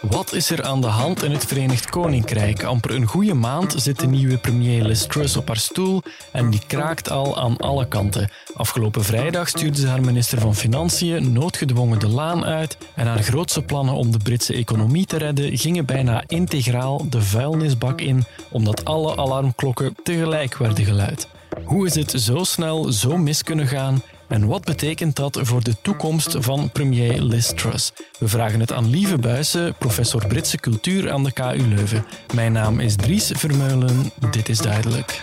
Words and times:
Wat 0.00 0.32
is 0.32 0.50
er 0.50 0.62
aan 0.62 0.80
de 0.80 0.86
hand 0.86 1.22
in 1.22 1.30
het 1.30 1.44
Verenigd 1.44 1.90
Koninkrijk? 1.90 2.62
Amper 2.62 2.90
een 2.90 3.06
goede 3.06 3.34
maand 3.34 3.74
zit 3.76 3.98
de 3.98 4.06
nieuwe 4.06 4.38
premier 4.38 4.84
Liz 4.84 5.06
Truss 5.06 5.36
op 5.36 5.46
haar 5.46 5.56
stoel 5.56 6.02
en 6.32 6.50
die 6.50 6.60
kraakt 6.66 7.10
al 7.10 7.40
aan 7.40 7.56
alle 7.56 7.88
kanten. 7.88 8.30
Afgelopen 8.54 9.04
vrijdag 9.04 9.48
stuurde 9.48 9.78
ze 9.78 9.86
haar 9.86 10.00
minister 10.00 10.40
van 10.40 10.54
Financiën 10.54 11.32
noodgedwongen 11.32 11.98
de 11.98 12.08
laan 12.08 12.44
uit 12.44 12.76
en 12.94 13.06
haar 13.06 13.22
grootste 13.22 13.62
plannen 13.62 13.94
om 13.94 14.12
de 14.12 14.18
Britse 14.18 14.54
economie 14.54 15.06
te 15.06 15.16
redden 15.16 15.58
gingen 15.58 15.86
bijna 15.86 16.22
integraal 16.26 17.06
de 17.10 17.22
vuilnisbak 17.22 18.00
in 18.00 18.24
omdat 18.50 18.84
alle 18.84 19.16
alarmklokken 19.16 19.94
tegelijk 20.02 20.56
werden 20.56 20.84
geluid. 20.84 21.28
Hoe 21.64 21.86
is 21.86 21.94
het 21.94 22.10
zo 22.10 22.44
snel 22.44 22.92
zo 22.92 23.16
mis 23.16 23.42
kunnen 23.42 23.66
gaan 23.66 24.02
en 24.30 24.46
wat 24.46 24.64
betekent 24.64 25.16
dat 25.16 25.38
voor 25.42 25.62
de 25.62 25.74
toekomst 25.82 26.36
van 26.38 26.70
premier 26.72 27.22
Liz 27.22 27.52
Truss? 27.54 27.92
We 28.18 28.28
vragen 28.28 28.60
het 28.60 28.72
aan 28.72 28.90
Lieve 28.90 29.18
Buijsen, 29.18 29.74
professor 29.74 30.26
Britse 30.26 30.56
cultuur 30.56 31.10
aan 31.10 31.24
de 31.24 31.32
KU 31.32 31.66
Leuven. 31.68 32.04
Mijn 32.34 32.52
naam 32.52 32.80
is 32.80 32.96
Dries 32.96 33.30
Vermeulen. 33.34 34.12
Dit 34.30 34.48
is 34.48 34.58
duidelijk. 34.58 35.22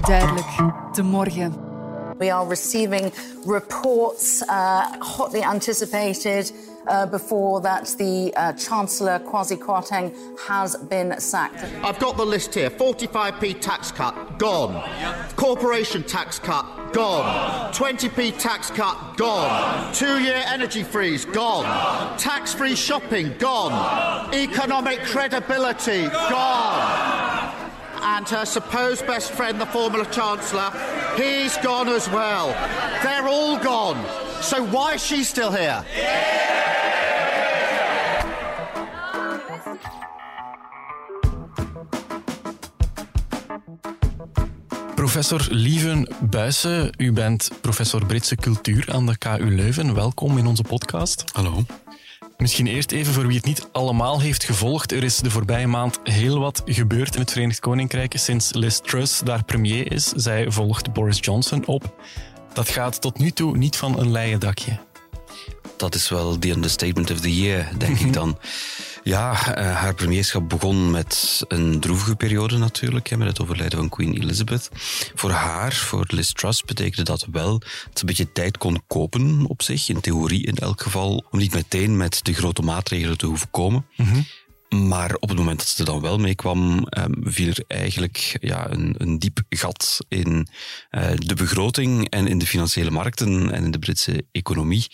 Duidelijk, 0.00 0.46
de 0.94 1.02
morgen. 1.02 1.54
We 2.18 2.32
are 2.32 2.48
receiving 2.48 3.12
reports 3.46 4.42
uh, 4.42 4.86
hotly 4.98 5.40
anticipated 5.40 6.52
uh, 6.86 7.06
before 7.06 7.60
that 7.60 7.86
the 7.98 8.32
uh, 8.36 8.52
Chancellor 8.52 9.18
Kwasi 9.18 9.56
Kwarteng 9.58 10.14
has 10.40 10.76
been 10.76 11.18
sacked. 11.20 11.64
I've 11.84 11.98
got 11.98 12.16
the 12.16 12.24
list 12.24 12.54
here 12.54 12.70
45p 12.70 13.60
tax 13.60 13.92
cut, 13.92 14.38
gone. 14.38 14.82
Corporation 15.36 16.02
tax 16.02 16.38
cut, 16.38 16.92
gone. 16.92 17.72
20p 17.72 18.38
tax 18.38 18.70
cut, 18.70 19.16
gone. 19.16 19.92
Two 19.92 20.20
year 20.22 20.42
energy 20.46 20.82
freeze, 20.82 21.24
gone. 21.24 21.64
Tax 22.18 22.54
free 22.54 22.74
shopping, 22.74 23.34
gone. 23.38 24.34
Economic 24.34 25.00
credibility, 25.00 26.04
gone. 26.08 27.52
And 28.00 28.28
her 28.28 28.44
supposed 28.44 29.06
best 29.06 29.32
friend, 29.32 29.60
the 29.60 29.66
former 29.66 30.04
Chancellor, 30.04 30.70
he's 31.16 31.56
gone 31.58 31.88
as 31.88 32.08
well. 32.10 32.48
They're 33.02 33.28
all 33.28 33.58
gone. 33.58 33.96
So 34.42 34.64
why 34.66 34.94
is 34.94 35.04
she 35.04 35.24
still 35.24 35.50
here? 35.50 35.84
Professor 45.06 45.46
Lieven 45.50 46.08
Buijsen, 46.20 46.90
u 46.96 47.12
bent 47.12 47.50
professor 47.60 48.06
Britse 48.06 48.36
cultuur 48.36 48.92
aan 48.92 49.06
de 49.06 49.18
KU 49.18 49.54
Leuven. 49.54 49.94
Welkom 49.94 50.38
in 50.38 50.46
onze 50.46 50.62
podcast. 50.62 51.24
Hallo. 51.32 51.64
Misschien 52.36 52.66
eerst 52.66 52.92
even 52.92 53.12
voor 53.12 53.26
wie 53.26 53.36
het 53.36 53.44
niet 53.44 53.68
allemaal 53.72 54.20
heeft 54.20 54.44
gevolgd. 54.44 54.92
Er 54.92 55.04
is 55.04 55.16
de 55.16 55.30
voorbije 55.30 55.66
maand 55.66 56.00
heel 56.04 56.38
wat 56.38 56.62
gebeurd 56.64 57.14
in 57.14 57.20
het 57.20 57.32
Verenigd 57.32 57.60
Koninkrijk 57.60 58.18
sinds 58.18 58.52
Liz 58.52 58.80
Truss 58.80 59.20
daar 59.20 59.44
premier 59.44 59.92
is. 59.92 60.04
Zij 60.06 60.50
volgt 60.50 60.92
Boris 60.92 61.18
Johnson 61.20 61.66
op. 61.66 61.94
Dat 62.52 62.68
gaat 62.68 63.00
tot 63.00 63.18
nu 63.18 63.30
toe 63.30 63.56
niet 63.56 63.76
van 63.76 63.98
een 63.98 64.10
leien 64.10 64.40
dakje. 64.40 64.78
Dat 65.76 65.94
is 65.94 66.08
wel 66.08 66.38
the 66.38 66.50
understatement 66.50 67.10
of 67.10 67.20
the 67.20 67.36
year, 67.36 67.68
denk 67.78 67.98
ik 67.98 68.12
dan. 68.20 68.38
Ja, 69.06 69.54
eh, 69.54 69.76
haar 69.76 69.94
premierschap 69.94 70.48
begon 70.48 70.90
met 70.90 71.44
een 71.48 71.80
droevige 71.80 72.16
periode 72.16 72.58
natuurlijk, 72.58 73.16
met 73.16 73.28
het 73.28 73.40
overlijden 73.40 73.78
van 73.78 73.88
Queen 73.88 74.14
Elizabeth. 74.14 74.68
Voor 75.14 75.30
haar, 75.30 75.72
voor 75.72 76.04
Liz 76.08 76.32
Truss, 76.32 76.64
betekende 76.64 77.02
dat 77.02 77.26
wel 77.32 77.58
dat 77.58 77.68
ze 77.92 78.00
een 78.00 78.06
beetje 78.06 78.32
tijd 78.32 78.58
kon 78.58 78.82
kopen 78.86 79.44
op 79.46 79.62
zich, 79.62 79.88
in 79.88 80.00
theorie 80.00 80.46
in 80.46 80.56
elk 80.56 80.82
geval, 80.82 81.24
om 81.30 81.38
niet 81.38 81.54
meteen 81.54 81.96
met 81.96 82.24
de 82.24 82.32
grote 82.32 82.62
maatregelen 82.62 83.18
te 83.18 83.26
hoeven 83.26 83.50
komen. 83.50 83.86
Maar 84.68 85.14
op 85.14 85.28
het 85.28 85.38
moment 85.38 85.58
dat 85.58 85.66
ze 85.66 85.78
er 85.78 85.84
dan 85.84 86.00
wel 86.00 86.18
mee 86.18 86.34
kwam, 86.34 86.86
um, 86.98 87.14
viel 87.20 87.48
er 87.48 87.64
eigenlijk 87.66 88.36
ja, 88.40 88.70
een, 88.70 88.94
een 88.98 89.18
diep 89.18 89.40
gat 89.48 89.98
in 90.08 90.48
uh, 90.90 91.10
de 91.14 91.34
begroting 91.34 92.10
en 92.10 92.26
in 92.26 92.38
de 92.38 92.46
financiële 92.46 92.90
markten 92.90 93.52
en 93.52 93.64
in 93.64 93.70
de 93.70 93.78
Britse 93.78 94.24
economie. 94.32 94.86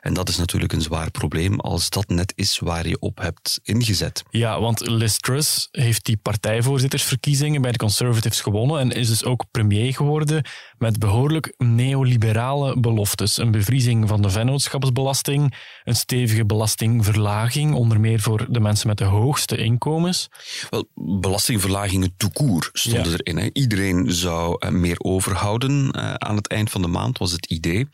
En 0.00 0.14
dat 0.14 0.28
is 0.28 0.36
natuurlijk 0.36 0.72
een 0.72 0.80
zwaar 0.80 1.10
probleem 1.10 1.60
als 1.60 1.90
dat 1.90 2.08
net 2.08 2.32
is 2.36 2.58
waar 2.58 2.88
je 2.88 2.98
op 2.98 3.18
hebt 3.18 3.60
ingezet. 3.62 4.22
Ja, 4.30 4.60
want 4.60 4.88
Liz 4.88 5.16
Truss 5.16 5.68
heeft 5.70 6.04
die 6.04 6.16
partijvoorzittersverkiezingen 6.16 7.62
bij 7.62 7.72
de 7.72 7.78
Conservatives 7.78 8.40
gewonnen 8.40 8.80
en 8.80 8.90
is 8.90 9.08
dus 9.08 9.24
ook 9.24 9.44
premier 9.50 9.94
geworden 9.94 10.44
met 10.78 10.98
behoorlijk 10.98 11.54
neoliberale 11.58 12.80
beloftes. 12.80 13.36
Een 13.36 13.50
bevriezing 13.50 14.08
van 14.08 14.22
de 14.22 14.30
vennootschapsbelasting, 14.30 15.54
een 15.84 15.96
stevige 15.96 16.46
belastingverlaging, 16.46 17.74
onder 17.74 18.00
meer 18.00 18.20
voor 18.20 18.46
de 18.48 18.60
mensen 18.60 18.88
met 18.88 18.98
de 18.98 19.04
hoogste 19.04 19.18
inkomens. 19.58 20.28
Wel, 20.70 20.88
belastingverlagingen 20.94 22.14
toekoer 22.16 22.70
stonden 22.72 23.10
Ja. 23.10 23.16
erin. 23.16 23.38
Hè. 23.38 23.48
Iedereen 23.52 24.12
zou 24.12 24.56
eh, 24.58 24.70
meer 24.70 24.96
overhouden 25.00 25.90
eh, 25.90 26.14
aan 26.14 26.36
het 26.36 26.48
eind 26.48 26.70
van 26.70 26.82
de 26.82 26.88
maand, 26.88 27.18
was 27.18 27.32
het 27.32 27.46
idee. 27.46 27.88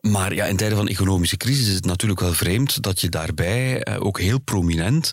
Maar 0.00 0.34
ja, 0.34 0.44
in 0.44 0.56
tijden 0.56 0.76
van 0.76 0.88
economische 0.88 1.36
crisis 1.36 1.68
is 1.68 1.74
het 1.74 1.84
natuurlijk 1.84 2.20
wel 2.20 2.32
vreemd 2.32 2.82
dat 2.82 3.00
je 3.00 3.08
daarbij 3.08 3.82
eh, 3.82 4.04
ook 4.04 4.20
heel 4.20 4.40
prominent 4.40 5.10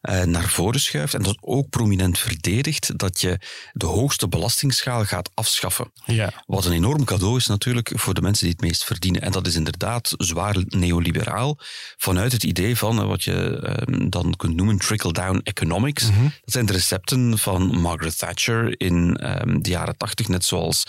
eh, 0.00 0.22
naar 0.22 0.48
voren 0.48 0.80
schuift 0.80 1.14
en 1.14 1.22
dat 1.22 1.38
ook 1.40 1.68
prominent 1.68 2.18
verdedigt 2.18 2.98
dat 2.98 3.20
je 3.20 3.38
de 3.72 3.86
hoogste 3.86 4.28
belastingsschaal 4.28 5.04
gaat 5.04 5.30
afschaffen. 5.34 5.92
Ja. 6.04 6.32
Wat 6.46 6.64
een 6.64 6.72
enorm 6.72 7.04
cadeau 7.04 7.36
is 7.36 7.46
natuurlijk 7.46 7.92
voor 7.94 8.14
de 8.14 8.20
mensen 8.20 8.44
die 8.44 8.54
het 8.58 8.64
meest 8.64 8.84
verdienen. 8.84 9.22
En 9.22 9.32
dat 9.32 9.46
is 9.46 9.54
inderdaad 9.54 10.14
zwaar 10.16 10.56
neoliberaal 10.66 11.58
vanuit 11.96 12.32
het 12.32 12.44
idee 12.44 12.76
van 12.76 13.00
eh, 13.00 13.06
wat 13.06 13.24
je 13.24 13.60
eh, 13.60 14.08
dan 14.08 14.34
kunt 14.36 14.56
noemen 14.56 14.78
trickle-down 14.78 15.40
economics. 15.42 16.06
Dat 16.06 16.12
zijn 16.44 16.66
de 16.66 16.72
recepten 16.72 17.38
van 17.38 17.80
Margaret 17.80 18.18
Thatcher 18.18 18.80
in 18.80 19.16
eh, 19.16 19.56
de 19.60 19.70
jaren 19.70 19.96
tachtig, 19.96 20.28
net 20.28 20.44
zoals 20.44 20.84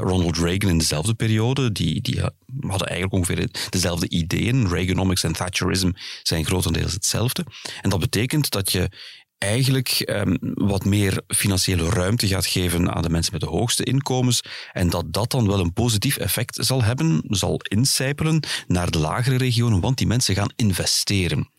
Ronald 0.00 0.38
Reagan 0.38 0.70
in 0.70 0.78
dezelfde 0.78 1.14
periode. 1.14 1.72
Die, 1.72 2.00
die 2.00 2.20
hadden 2.76 2.88
eigenlijk 2.88 3.12
ongeveer 3.12 3.68
dezelfde 3.70 4.08
ideeën. 4.08 4.68
Reaganomics 4.68 5.22
en 5.22 5.32
Thatcherism 5.32 5.90
zijn 6.22 6.44
grotendeels 6.44 6.92
hetzelfde. 6.92 7.44
En 7.80 7.90
dat 7.90 8.00
betekent 8.00 8.50
dat 8.50 8.72
je 8.72 8.90
eigenlijk 9.38 9.88
ehm, 9.88 10.36
wat 10.40 10.84
meer 10.84 11.22
financiële 11.26 11.88
ruimte 11.88 12.26
gaat 12.26 12.46
geven 12.46 12.94
aan 12.94 13.02
de 13.02 13.10
mensen 13.10 13.32
met 13.32 13.40
de 13.40 13.48
hoogste 13.48 13.84
inkomens 13.84 14.42
en 14.72 14.90
dat 14.90 15.12
dat 15.12 15.30
dan 15.30 15.46
wel 15.46 15.60
een 15.60 15.72
positief 15.72 16.16
effect 16.16 16.58
zal 16.60 16.82
hebben, 16.82 17.22
zal 17.28 17.60
incijpelen 17.62 18.42
naar 18.66 18.90
de 18.90 18.98
lagere 18.98 19.36
regionen, 19.36 19.80
want 19.80 19.98
die 19.98 20.06
mensen 20.06 20.34
gaan 20.34 20.52
investeren. 20.56 21.50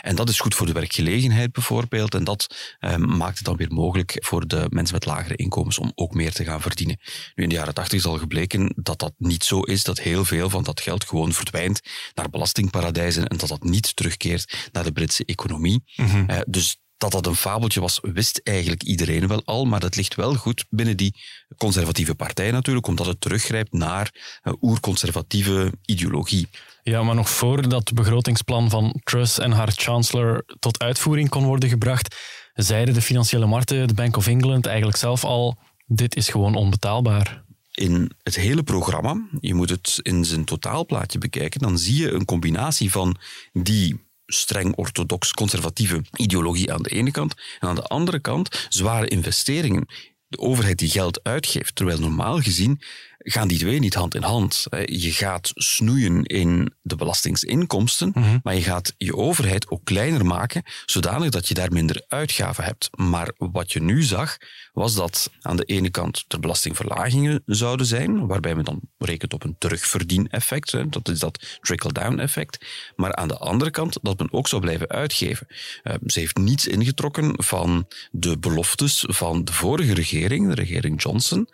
En 0.00 0.16
dat 0.16 0.28
is 0.28 0.40
goed 0.40 0.54
voor 0.54 0.66
de 0.66 0.72
werkgelegenheid 0.72 1.52
bijvoorbeeld 1.52 2.14
en 2.14 2.24
dat 2.24 2.76
ehm, 2.78 3.16
maakt 3.16 3.36
het 3.36 3.46
dan 3.46 3.56
weer 3.56 3.72
mogelijk 3.72 4.16
voor 4.24 4.46
de 4.46 4.66
mensen 4.68 4.94
met 4.94 5.06
lagere 5.06 5.36
inkomens 5.36 5.78
om 5.78 5.92
ook 5.94 6.14
meer 6.14 6.32
te 6.32 6.44
gaan 6.44 6.60
verdienen. 6.60 6.98
Nu 7.34 7.42
in 7.42 7.48
de 7.48 7.54
jaren 7.54 7.74
tachtig 7.74 7.98
is 7.98 8.06
al 8.06 8.18
gebleken 8.18 8.72
dat 8.76 8.98
dat 8.98 9.12
niet 9.18 9.44
zo 9.44 9.60
is, 9.60 9.82
dat 9.82 10.00
heel 10.00 10.24
veel 10.24 10.50
van 10.50 10.64
dat 10.64 10.80
geld 10.80 11.04
gewoon 11.04 11.32
verdwijnt 11.32 11.80
naar 12.14 12.30
belastingparadijzen 12.30 13.26
en 13.26 13.36
dat 13.36 13.48
dat 13.48 13.62
niet 13.62 13.96
terugkeert 13.96 14.68
naar 14.72 14.84
de 14.84 14.92
Britse 14.92 15.24
economie. 15.24 15.82
Eh, 16.26 16.40
dus 16.46 16.82
dat 16.98 17.12
dat 17.12 17.26
een 17.26 17.36
fabeltje 17.36 17.80
was, 17.80 17.98
wist 18.02 18.40
eigenlijk 18.44 18.82
iedereen 18.82 19.26
wel 19.26 19.42
al, 19.44 19.64
maar 19.64 19.80
dat 19.80 19.96
ligt 19.96 20.14
wel 20.14 20.34
goed 20.34 20.64
binnen 20.70 20.96
die 20.96 21.14
conservatieve 21.56 22.14
partij 22.14 22.50
natuurlijk, 22.50 22.86
omdat 22.86 23.06
het 23.06 23.20
teruggrijpt 23.20 23.72
naar 23.72 24.10
uh, 24.42 24.52
oerconservatieve 24.60 25.72
ideologie. 25.84 26.48
Ja, 26.82 27.02
maar 27.02 27.14
nog 27.14 27.28
voordat 27.30 27.88
het 27.88 27.94
begrotingsplan 27.94 28.70
van 28.70 29.00
Truss 29.04 29.38
en 29.38 29.52
haar 29.52 29.72
chancellor 29.76 30.44
tot 30.58 30.82
uitvoering 30.82 31.28
kon 31.28 31.44
worden 31.44 31.68
gebracht, 31.68 32.16
zeiden 32.54 32.94
de 32.94 33.02
financiële 33.02 33.46
markten, 33.46 33.88
de 33.88 33.94
Bank 33.94 34.16
of 34.16 34.26
England, 34.26 34.66
eigenlijk 34.66 34.96
zelf 34.96 35.24
al, 35.24 35.58
dit 35.86 36.16
is 36.16 36.28
gewoon 36.28 36.54
onbetaalbaar. 36.54 37.44
in 37.74 38.10
het 38.22 38.36
hele 38.36 38.62
programma, 38.62 39.28
je 39.40 39.54
moet 39.54 39.70
het 39.70 39.98
in 40.02 40.24
zijn 40.24 40.44
totaalplaatje 40.44 41.18
bekijken, 41.18 41.60
dan 41.60 41.78
zie 41.78 42.02
je 42.02 42.12
een 42.12 42.24
combinatie 42.24 42.90
van 42.90 43.16
die 43.52 44.03
streng 44.26 44.76
orthodox 44.76 45.32
conservatieve 45.32 46.02
ideologie 46.16 46.72
aan 46.72 46.82
de 46.82 46.90
ene 46.90 47.10
kant 47.10 47.34
en 47.60 47.68
aan 47.68 47.74
de 47.74 47.82
andere 47.84 48.20
kant 48.20 48.66
zware 48.68 49.08
investeringen. 49.08 49.86
De 50.28 50.38
overheid 50.38 50.78
die 50.78 50.88
geld 50.88 51.22
uitgeeft, 51.22 51.74
terwijl 51.74 51.98
normaal 51.98 52.40
gezien 52.40 52.80
gaan 53.24 53.48
die 53.48 53.58
twee 53.58 53.78
niet 53.78 53.94
hand 53.94 54.14
in 54.14 54.22
hand. 54.22 54.66
hè. 54.70 54.82
Je 54.86 55.12
gaat 55.12 55.50
snoeien 55.54 56.24
in 56.24 56.72
de 56.82 56.96
belastingsinkomsten, 56.96 58.12
maar 58.42 58.54
je 58.54 58.62
gaat 58.62 58.94
je 58.98 59.16
overheid 59.16 59.70
ook 59.70 59.84
kleiner 59.84 60.26
maken, 60.26 60.62
zodanig 60.86 61.30
dat 61.30 61.48
je 61.48 61.54
daar 61.54 61.72
minder 61.72 62.04
uitgaven 62.08 62.64
hebt. 62.64 62.88
Maar 62.96 63.30
wat 63.36 63.72
je 63.72 63.82
nu 63.82 64.02
zag, 64.02 64.36
was 64.72 64.94
dat 64.94 65.30
aan 65.40 65.56
de 65.56 65.64
ene 65.64 65.90
kant 65.90 66.24
er 66.28 66.40
belastingverlagingen 66.40 67.42
zouden 67.46 67.86
zijn, 67.86 68.26
waarbij 68.26 68.54
men 68.54 68.64
dan 68.64 68.80
rekent 68.98 69.32
op 69.32 69.44
een 69.44 69.56
terugverdieneffect, 69.58 70.92
dat 70.92 71.08
is 71.08 71.18
dat 71.18 71.58
trickle-down 71.60 72.18
effect. 72.18 72.66
Maar 72.96 73.14
aan 73.14 73.28
de 73.28 73.38
andere 73.38 73.70
kant 73.70 73.98
dat 74.02 74.18
men 74.18 74.32
ook 74.32 74.48
zou 74.48 74.62
blijven 74.62 74.88
uitgeven. 74.88 75.46
Eh, 75.82 75.94
ze 76.06 76.18
heeft 76.18 76.36
niets 76.36 76.66
ingetrokken 76.66 77.34
van 77.36 77.86
de 78.10 78.38
beloftes 78.38 79.04
van 79.08 79.44
de 79.44 79.52
vorige 79.52 79.94
regering, 79.94 80.48
de 80.48 80.54
regering 80.54 81.02
Johnson, 81.02 81.48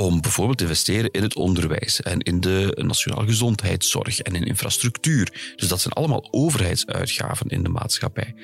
om 0.00 0.20
bijvoorbeeld 0.20 0.58
te 0.58 0.64
investeren 0.64 1.10
in 1.10 1.22
het 1.22 1.36
onderwijs 1.36 2.02
en 2.02 2.20
in 2.20 2.40
de 2.40 2.78
nationale 2.82 3.26
gezondheidszorg 3.26 4.18
en 4.18 4.34
in 4.34 4.44
infrastructuur. 4.44 5.52
Dus 5.56 5.68
dat 5.68 5.80
zijn 5.80 5.94
allemaal 5.94 6.28
overheidsuitgaven 6.30 7.48
in 7.48 7.62
de 7.62 7.68
maatschappij. 7.68 8.34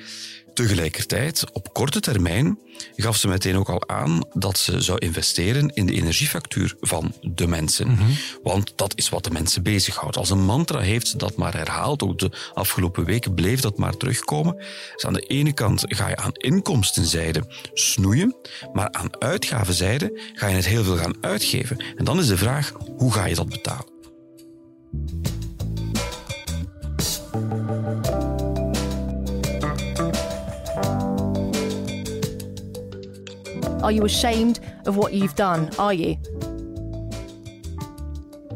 Tegelijkertijd, 0.57 1.43
op 1.51 1.73
korte 1.73 1.99
termijn, 1.99 2.59
gaf 2.95 3.17
ze 3.17 3.27
meteen 3.27 3.57
ook 3.57 3.69
al 3.69 3.89
aan 3.89 4.23
dat 4.33 4.57
ze 4.57 4.81
zou 4.81 4.97
investeren 4.97 5.69
in 5.73 5.85
de 5.85 5.93
energiefactuur 5.93 6.75
van 6.81 7.13
de 7.21 7.47
mensen. 7.47 7.91
Mhm. 7.91 8.03
Want 8.43 8.73
dat 8.75 8.93
is 8.95 9.09
wat 9.09 9.23
de 9.23 9.31
mensen 9.31 9.63
bezighoudt. 9.63 10.17
Als 10.17 10.29
een 10.29 10.45
mantra 10.45 10.79
heeft 10.79 11.07
ze 11.07 11.17
dat 11.17 11.35
maar 11.35 11.53
herhaald. 11.53 12.03
Ook 12.03 12.19
de 12.19 12.31
afgelopen 12.53 13.05
weken 13.05 13.33
bleef 13.33 13.59
dat 13.59 13.77
maar 13.77 13.97
terugkomen. 13.97 14.55
Dus 14.93 15.05
aan 15.05 15.13
de 15.13 15.25
ene 15.27 15.53
kant 15.53 15.83
ga 15.87 16.09
je 16.09 16.17
aan 16.17 16.33
inkomstenzijde 16.33 17.43
snoeien, 17.73 18.35
maar 18.73 18.91
aan 18.91 19.21
uitgavenzijde 19.21 20.21
ga 20.33 20.47
je 20.47 20.55
het 20.55 20.67
heel 20.67 20.83
veel 20.83 20.97
gaan 20.97 21.15
uitgeven. 21.21 21.77
En 21.95 22.05
dan 22.05 22.19
is 22.19 22.27
de 22.27 22.37
vraag, 22.37 22.73
hoe 22.97 23.13
ga 23.13 23.25
je 23.25 23.35
dat 23.35 23.49
betalen? 23.49 23.95
Are 33.87 33.91
you 33.93 34.03
ashamed 34.03 34.59
of 34.85 34.97
what 34.97 35.13
you've 35.13 35.35
done? 35.35 35.73
Are 35.79 35.93
you? 35.93 36.17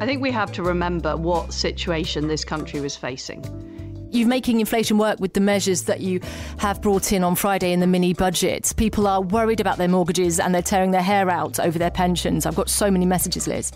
I 0.01 0.06
think 0.06 0.22
we 0.22 0.30
have 0.30 0.51
to 0.51 0.62
remember 0.62 1.16
what 1.16 1.54
situation 1.54 2.28
this 2.28 2.44
country 2.44 2.81
was 2.81 2.98
facing. 2.98 3.42
You're 4.12 4.28
making 4.28 4.60
inflation 4.60 4.98
work 4.98 5.22
with 5.22 5.33
the 5.33 5.39
measures 5.39 5.83
that 5.83 6.01
you 6.01 6.19
have 6.57 6.81
brought 6.81 7.13
in 7.13 7.24
on 7.24 7.36
Friday 7.36 7.72
in 7.72 7.80
the 7.80 7.88
mini 7.88 8.13
budget. 8.13 8.74
People 8.75 9.07
are 9.07 9.22
worried 9.22 9.62
about 9.62 9.78
their 9.78 9.88
mortgages 9.88 10.38
and 10.38 10.54
they're 10.54 10.62
tearing 10.62 10.92
their 10.92 11.01
hair 11.01 11.30
out 11.30 11.62
over 11.62 11.80
their 11.80 11.92
pensions. 11.92 12.45
I've 12.45 12.56
got 12.56 12.69
so 12.69 12.92
many 12.92 13.06
messages, 13.06 13.48
Liz. 13.48 13.72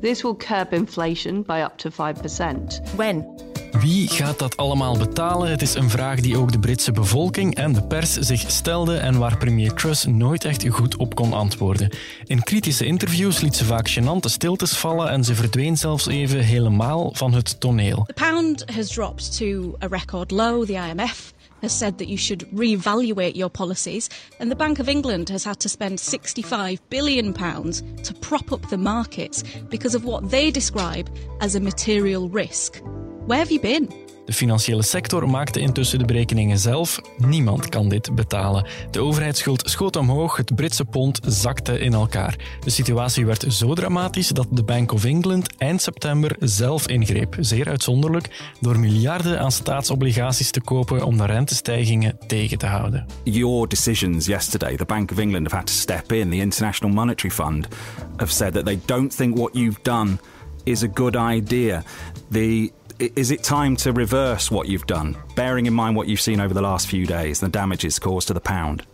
This 0.00 0.24
will 0.24 0.36
curb 0.36 0.72
inflation 0.72 1.42
by 1.42 1.60
up 1.60 1.76
to 1.78 1.90
5%. 1.90 2.94
When? 2.94 3.47
Wie 3.70 4.08
gaat 4.08 4.38
dat 4.38 4.56
allemaal 4.56 4.98
betalen? 4.98 5.50
Het 5.50 5.62
is 5.62 5.74
een 5.74 5.90
vraag 5.90 6.20
die 6.20 6.36
ook 6.36 6.52
de 6.52 6.58
Britse 6.58 6.92
bevolking 6.92 7.54
en 7.54 7.72
de 7.72 7.82
pers 7.82 8.12
zich 8.12 8.50
stelden 8.50 9.00
en 9.00 9.18
waar 9.18 9.36
premier 9.36 9.72
Truss 9.74 10.06
nooit 10.06 10.44
echt 10.44 10.68
goed 10.68 10.96
op 10.96 11.14
kon 11.14 11.32
antwoorden. 11.32 11.90
In 12.24 12.42
kritische 12.42 12.84
interviews 12.84 13.40
liet 13.40 13.56
ze 13.56 13.64
vaak 13.64 13.90
gênante 13.90 14.30
stiltes 14.30 14.72
vallen 14.72 15.10
en 15.10 15.24
ze 15.24 15.34
verdween 15.34 15.76
zelfs 15.76 16.06
even 16.06 16.38
helemaal 16.38 17.10
van 17.14 17.32
het 17.32 17.60
toneel. 17.60 18.04
The 18.06 18.12
pound 18.12 18.64
has 18.74 18.88
dropped 18.88 19.36
to 19.38 19.76
a 19.82 19.86
record 19.86 20.30
low. 20.30 20.66
The 20.66 20.88
IMF 20.90 21.32
has 21.60 21.78
said 21.78 21.98
that 21.98 22.06
you 22.06 22.18
should 22.18 22.46
reevaluate 22.54 23.34
your 23.34 23.50
policies, 23.50 24.08
and 24.38 24.50
the 24.50 24.56
Bank 24.56 24.78
of 24.78 24.88
England 24.88 25.28
has 25.28 25.44
had 25.44 25.60
to 25.60 25.68
spend 25.68 26.00
65 26.00 26.78
billion 26.88 27.32
pounds 27.32 27.82
to 28.02 28.14
prop 28.14 28.52
up 28.52 28.68
the 28.68 28.76
markets 28.76 29.42
because 29.68 29.96
of 29.96 30.04
what 30.04 30.30
they 30.30 30.50
describe 30.50 31.08
as 31.40 31.54
a 31.54 31.60
material 31.60 32.28
risk. 32.28 32.80
Where 33.28 33.42
have 33.42 33.52
you 33.52 33.60
been? 33.60 33.90
De 34.24 34.32
financiële 34.32 34.82
sector 34.82 35.28
maakte 35.30 35.60
intussen 35.60 35.98
de 35.98 36.04
berekeningen 36.04 36.58
zelf. 36.58 37.00
Niemand 37.16 37.68
kan 37.68 37.88
dit 37.88 38.14
betalen. 38.14 38.66
De 38.90 39.00
overheidsschuld 39.00 39.70
schoot 39.70 39.96
omhoog, 39.96 40.36
het 40.36 40.54
Britse 40.54 40.84
pond 40.84 41.20
zakte 41.26 41.78
in 41.78 41.92
elkaar. 41.92 42.36
De 42.64 42.70
situatie 42.70 43.26
werd 43.26 43.44
zo 43.48 43.74
dramatisch 43.74 44.28
dat 44.28 44.46
de 44.50 44.62
Bank 44.62 44.92
of 44.92 45.04
England 45.04 45.56
eind 45.56 45.82
september 45.82 46.36
zelf 46.38 46.88
ingreep, 46.88 47.36
zeer 47.40 47.68
uitzonderlijk, 47.68 48.52
door 48.60 48.78
miljarden 48.78 49.40
aan 49.40 49.52
staatsobligaties 49.52 50.50
te 50.50 50.60
kopen 50.60 51.04
om 51.04 51.16
de 51.16 51.26
rentestijgingen 51.26 52.18
tegen 52.26 52.58
te 52.58 52.66
houden. 52.66 53.06
Your 53.22 53.68
decisions 53.68 54.26
yesterday, 54.26 54.76
the 54.76 54.84
Bank 54.84 55.10
of 55.10 55.18
England 55.18 55.42
have 55.42 55.56
had 55.56 55.66
to 55.66 55.72
step 55.72 56.12
in, 56.12 56.30
the 56.30 56.36
International 56.36 56.94
Monetary 56.94 57.34
Fund 57.34 57.68
have 58.16 58.32
said 58.32 58.52
that 58.52 58.64
they 58.64 58.80
don't 58.84 59.16
think 59.16 59.36
what 59.36 59.50
you've 59.52 59.82
done 59.82 60.18
is 60.64 60.82
a 60.82 60.88
good 60.94 61.16
idea. 61.16 61.82
The 62.30 62.70
is 62.98 63.30
it 63.30 63.42
time 63.42 63.76
to 63.76 63.92
reverse 63.92 64.50
what 64.50 64.68
you've 64.68 64.86
done, 64.86 65.16
bearing 65.36 65.66
in 65.66 65.74
mind 65.74 65.96
what 65.96 66.08
you've 66.08 66.20
seen 66.20 66.40
over 66.40 66.52
the 66.52 66.62
last 66.62 66.88
few 66.88 67.06
days, 67.06 67.40
the 67.40 67.48
damages 67.48 67.98
caused 67.98 68.28
to 68.28 68.34
the 68.34 68.40
pound? 68.40 68.84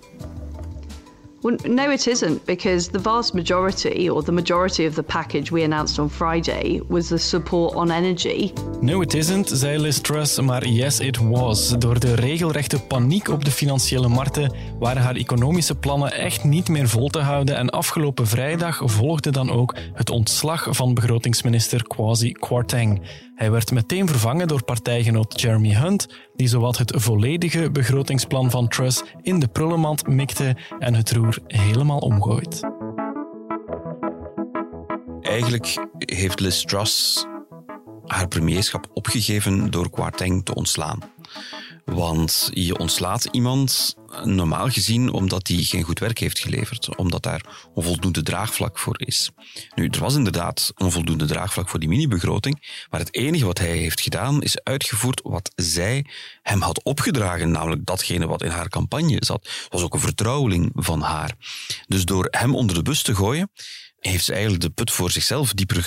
Well, 1.44 1.56
no, 1.64 1.90
it 1.90 2.06
isn't, 2.06 2.44
because 2.46 2.90
the 2.90 2.98
vast 2.98 3.34
majority, 3.34 4.08
or 4.08 4.24
the 4.24 4.32
majority 4.32 4.86
of 4.86 4.94
the 4.94 5.02
package 5.02 5.50
we 5.50 5.62
announced 5.64 5.98
on 5.98 6.10
Friday, 6.10 6.80
was 6.88 7.08
the 7.08 7.18
support 7.18 7.74
on 7.74 7.90
energy. 7.90 8.52
No, 8.80 9.02
it 9.02 9.14
isn't, 9.14 9.48
zei 9.48 9.78
Liz 9.78 10.00
Truss, 10.00 10.40
maar 10.40 10.66
yes, 10.66 11.00
it 11.00 11.18
was. 11.18 11.78
Door 11.78 11.98
de 11.98 12.14
regelrechte 12.14 12.80
paniek 12.80 13.28
op 13.28 13.44
de 13.44 13.50
financiële 13.50 14.08
markten 14.08 14.52
waren 14.78 15.02
haar 15.02 15.16
economische 15.16 15.74
plannen 15.74 16.12
echt 16.12 16.44
niet 16.44 16.68
meer 16.68 16.88
vol 16.88 17.08
te 17.08 17.20
houden 17.20 17.56
en 17.56 17.70
afgelopen 17.70 18.26
vrijdag 18.26 18.80
volgde 18.84 19.30
dan 19.30 19.50
ook 19.50 19.74
het 19.92 20.10
ontslag 20.10 20.66
van 20.70 20.94
begrotingsminister 20.94 21.82
Kwasi 21.86 22.32
Kwarteng. 22.32 23.02
Hij 23.34 23.50
werd 23.50 23.72
meteen 23.72 24.08
vervangen 24.08 24.48
door 24.48 24.64
partijgenoot 24.64 25.40
Jeremy 25.40 25.72
Hunt, 25.72 26.06
die 26.36 26.48
zowat 26.48 26.78
het 26.78 26.92
volledige 26.96 27.70
begrotingsplan 27.70 28.50
van 28.50 28.68
Truss 28.68 29.02
in 29.22 29.38
de 29.38 29.48
prullenmand 29.48 30.06
mikte 30.06 30.56
en 30.78 30.94
het 30.94 31.12
roer 31.12 31.33
helemaal 31.46 31.98
omgooit. 31.98 32.60
Eigenlijk 35.20 35.86
heeft 35.98 36.40
Liz 36.40 36.62
Truss 36.64 37.26
haar 38.06 38.28
premierschap 38.28 38.86
opgegeven 38.92 39.70
door 39.70 39.90
Kwarteng 39.90 40.44
te 40.44 40.54
ontslaan. 40.54 40.98
Want 41.84 42.50
je 42.52 42.78
ontslaat 42.78 43.24
iemand 43.30 43.96
normaal 44.22 44.68
gezien 44.68 45.12
omdat 45.12 45.48
hij 45.48 45.56
geen 45.56 45.82
goed 45.82 45.98
werk 45.98 46.18
heeft 46.18 46.38
geleverd, 46.38 46.96
omdat 46.96 47.22
daar 47.22 47.68
onvoldoende 47.74 48.22
draagvlak 48.22 48.78
voor 48.78 49.00
is. 49.00 49.30
Nu, 49.74 49.88
er 49.88 50.00
was 50.00 50.14
inderdaad 50.14 50.72
onvoldoende 50.76 51.26
draagvlak 51.26 51.68
voor 51.68 51.80
die 51.80 51.88
mini-begroting, 51.88 52.86
maar 52.90 53.00
het 53.00 53.14
enige 53.14 53.44
wat 53.44 53.58
hij 53.58 53.76
heeft 53.76 54.00
gedaan 54.00 54.42
is 54.42 54.62
uitgevoerd 54.62 55.20
wat 55.22 55.50
zij 55.54 56.04
hem 56.42 56.60
had 56.60 56.82
opgedragen, 56.82 57.50
namelijk 57.50 57.86
datgene 57.86 58.26
wat 58.26 58.42
in 58.42 58.50
haar 58.50 58.68
campagne 58.68 59.16
zat. 59.24 59.42
Dat 59.42 59.68
was 59.70 59.82
ook 59.82 59.94
een 59.94 60.00
vertrouweling 60.00 60.70
van 60.74 61.00
haar. 61.00 61.34
Dus 61.86 62.04
door 62.04 62.28
hem 62.30 62.54
onder 62.54 62.76
de 62.76 62.82
bus 62.82 63.02
te 63.02 63.14
gooien, 63.14 63.50
heeft 63.98 64.24
ze 64.24 64.32
eigenlijk 64.32 64.62
de 64.62 64.70
put 64.70 64.90
voor 64.90 65.10
zichzelf 65.10 65.52
dieper 65.52 65.82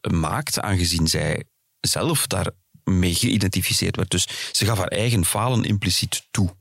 gemaakt, 0.00 0.60
aangezien 0.60 1.08
zij 1.08 1.44
zelf 1.80 2.26
daar 2.26 2.50
mee 2.98 3.14
geïdentificeerd 3.14 3.96
werd. 3.96 4.10
Dus 4.10 4.26
ze 4.52 4.64
gaf 4.64 4.78
haar 4.78 4.86
eigen 4.86 5.24
falen 5.24 5.64
impliciet 5.64 6.26
toe. 6.30 6.56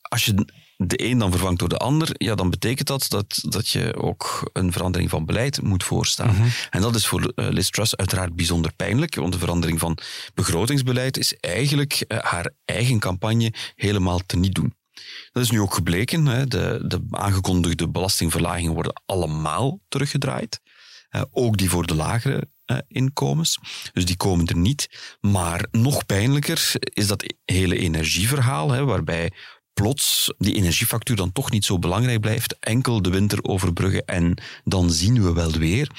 Als 0.00 0.24
je 0.24 0.34
de 0.76 1.04
een 1.04 1.18
dan 1.18 1.30
vervangt 1.30 1.58
door 1.58 1.68
de 1.68 1.76
ander, 1.76 2.08
ja, 2.12 2.34
dan 2.34 2.50
betekent 2.50 2.86
dat 2.86 3.06
dat, 3.08 3.38
dat 3.42 3.68
je 3.68 3.96
ook 3.96 4.50
een 4.52 4.72
verandering 4.72 5.10
van 5.10 5.24
beleid 5.24 5.62
moet 5.62 5.84
voorstaan. 5.84 6.34
Mhm. 6.34 6.48
En 6.70 6.80
dat 6.80 6.94
is 6.94 7.06
voor 7.06 7.20
uh, 7.20 7.48
Liz 7.48 7.68
Truss 7.68 7.96
uiteraard 7.96 8.36
bijzonder 8.36 8.72
pijnlijk, 8.72 9.14
want 9.14 9.32
de 9.32 9.38
verandering 9.38 9.78
van 9.78 9.98
begrotingsbeleid 10.34 11.18
is 11.18 11.34
eigenlijk 11.36 12.04
uh, 12.08 12.18
haar 12.18 12.50
eigen 12.64 12.98
campagne 12.98 13.52
helemaal 13.74 14.20
teniet 14.26 14.54
doen. 14.54 14.74
Dat 15.32 15.42
is 15.42 15.50
nu 15.50 15.60
ook 15.60 15.74
gebleken. 15.74 16.26
Hè. 16.26 16.46
De, 16.46 16.84
de 16.86 17.06
aangekondigde 17.10 17.88
belastingverlagingen 17.88 18.74
worden 18.74 19.02
allemaal 19.06 19.80
teruggedraaid. 19.88 20.60
Uh, 21.10 21.22
ook 21.30 21.56
die 21.56 21.70
voor 21.70 21.86
de 21.86 21.94
lagere 21.94 22.48
inkomens. 22.88 23.58
Dus 23.92 24.04
die 24.04 24.16
komen 24.16 24.46
er 24.46 24.56
niet. 24.56 24.88
Maar 25.20 25.66
nog 25.70 26.06
pijnlijker 26.06 26.72
is 26.78 27.06
dat 27.06 27.34
hele 27.44 27.78
energieverhaal, 27.78 28.70
hè, 28.70 28.84
waarbij 28.84 29.30
plots 29.74 30.34
die 30.38 30.54
energiefactuur 30.54 31.16
dan 31.16 31.32
toch 31.32 31.50
niet 31.50 31.64
zo 31.64 31.78
belangrijk 31.78 32.20
blijft, 32.20 32.56
enkel 32.60 33.02
de 33.02 33.10
winter 33.10 33.44
overbruggen 33.44 34.04
en 34.04 34.42
dan 34.64 34.90
zien 34.90 35.22
we 35.22 35.32
wel 35.32 35.50
weer. 35.50 35.90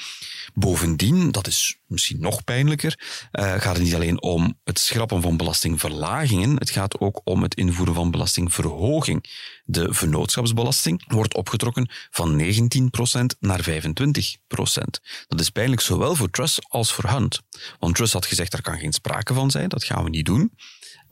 Bovendien, 0.56 1.30
dat 1.30 1.46
is 1.46 1.78
misschien 1.86 2.20
nog 2.20 2.44
pijnlijker, 2.44 2.98
uh, 3.32 3.52
gaat 3.52 3.74
het 3.76 3.82
niet 3.82 3.94
alleen 3.94 4.22
om 4.22 4.58
het 4.64 4.78
schrappen 4.78 5.22
van 5.22 5.36
belastingverlagingen, 5.36 6.56
het 6.56 6.70
gaat 6.70 7.00
ook 7.00 7.20
om 7.24 7.42
het 7.42 7.54
invoeren 7.54 7.94
van 7.94 8.10
belastingverhoging. 8.10 9.24
De 9.64 9.94
vennootschapsbelasting 9.94 11.04
wordt 11.06 11.34
opgetrokken 11.34 11.88
van 12.10 12.36
19% 12.36 13.36
naar 13.40 13.62
25%. 13.62 15.00
Dat 15.26 15.40
is 15.40 15.50
pijnlijk 15.50 15.80
zowel 15.80 16.14
voor 16.14 16.30
Truss 16.30 16.58
als 16.68 16.92
voor 16.92 17.10
Hunt. 17.10 17.40
Want 17.78 17.94
Truss 17.94 18.12
had 18.12 18.26
gezegd, 18.26 18.52
er 18.52 18.62
kan 18.62 18.78
geen 18.78 18.92
sprake 18.92 19.34
van 19.34 19.50
zijn, 19.50 19.68
dat 19.68 19.84
gaan 19.84 20.04
we 20.04 20.10
niet 20.10 20.26
doen. 20.26 20.52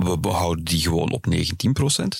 We 0.02 0.18
behouden 0.18 0.64
die 0.64 0.80
gewoon 0.80 1.10
op 1.10 1.26
19%, 1.34 1.38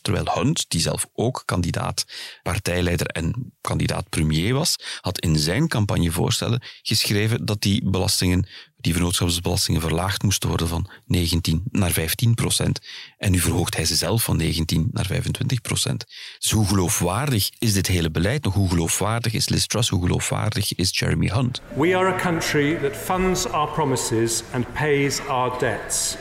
terwijl 0.03 0.25
Hunt, 0.35 0.65
die 0.69 0.81
zelf 0.81 1.07
ook 1.15 1.43
kandidaat 1.45 2.05
partijleider 2.43 3.07
en 3.07 3.53
kandidaat 3.61 4.09
premier 4.09 4.55
was, 4.55 4.77
had 5.01 5.21
in 5.21 5.37
zijn 5.39 5.69
campagnevoorstellen 5.69 6.63
geschreven 6.83 7.45
dat 7.45 7.63
die 7.63 7.91
belastingen, 7.91 8.47
die 8.77 8.93
vennootschapsbelastingen 8.93 9.81
verlaagd 9.81 10.23
moesten 10.23 10.49
worden 10.49 10.69
van 10.69 10.91
19 11.07 11.63
naar 11.71 11.91
15 11.91 12.35
procent. 12.35 12.81
En 13.19 13.31
nu 13.31 13.39
verhoogt 13.39 13.77
hij 13.77 13.85
ze 13.85 13.95
zelf 13.95 14.23
van 14.23 14.37
19 14.37 14.89
naar 14.93 15.07
25 15.07 15.61
procent. 15.61 16.05
Dus 16.39 16.51
hoe 16.51 16.67
geloofwaardig 16.67 17.51
is 17.59 17.73
dit 17.73 17.87
hele 17.87 18.11
beleid 18.11 18.45
nog? 18.45 18.55
Hoe 18.55 18.69
geloofwaardig 18.69 19.33
is 19.33 19.49
Liz 19.49 19.67
Truss? 19.67 19.89
Hoe 19.89 20.03
geloofwaardig 20.03 20.75
is 20.75 20.99
Jeremy 20.99 21.27
Hunt? 21.27 21.61
We 21.75 21.97
are 21.97 22.15
a 22.15 22.19
country 22.19 22.75
that 22.75 22.97
funds 22.97 23.47
our 23.47 23.69
promises 23.69 24.43
and 24.53 24.73
pays 24.73 25.21
our 25.21 25.59
debts. 25.59 26.17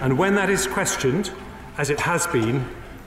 And 0.00 0.18
when 0.18 0.34
that 0.34 0.48
is 0.48 0.68
questioned, 0.68 1.32
as 1.76 1.88
it 1.88 2.00
has 2.00 2.26
been, 2.30 2.64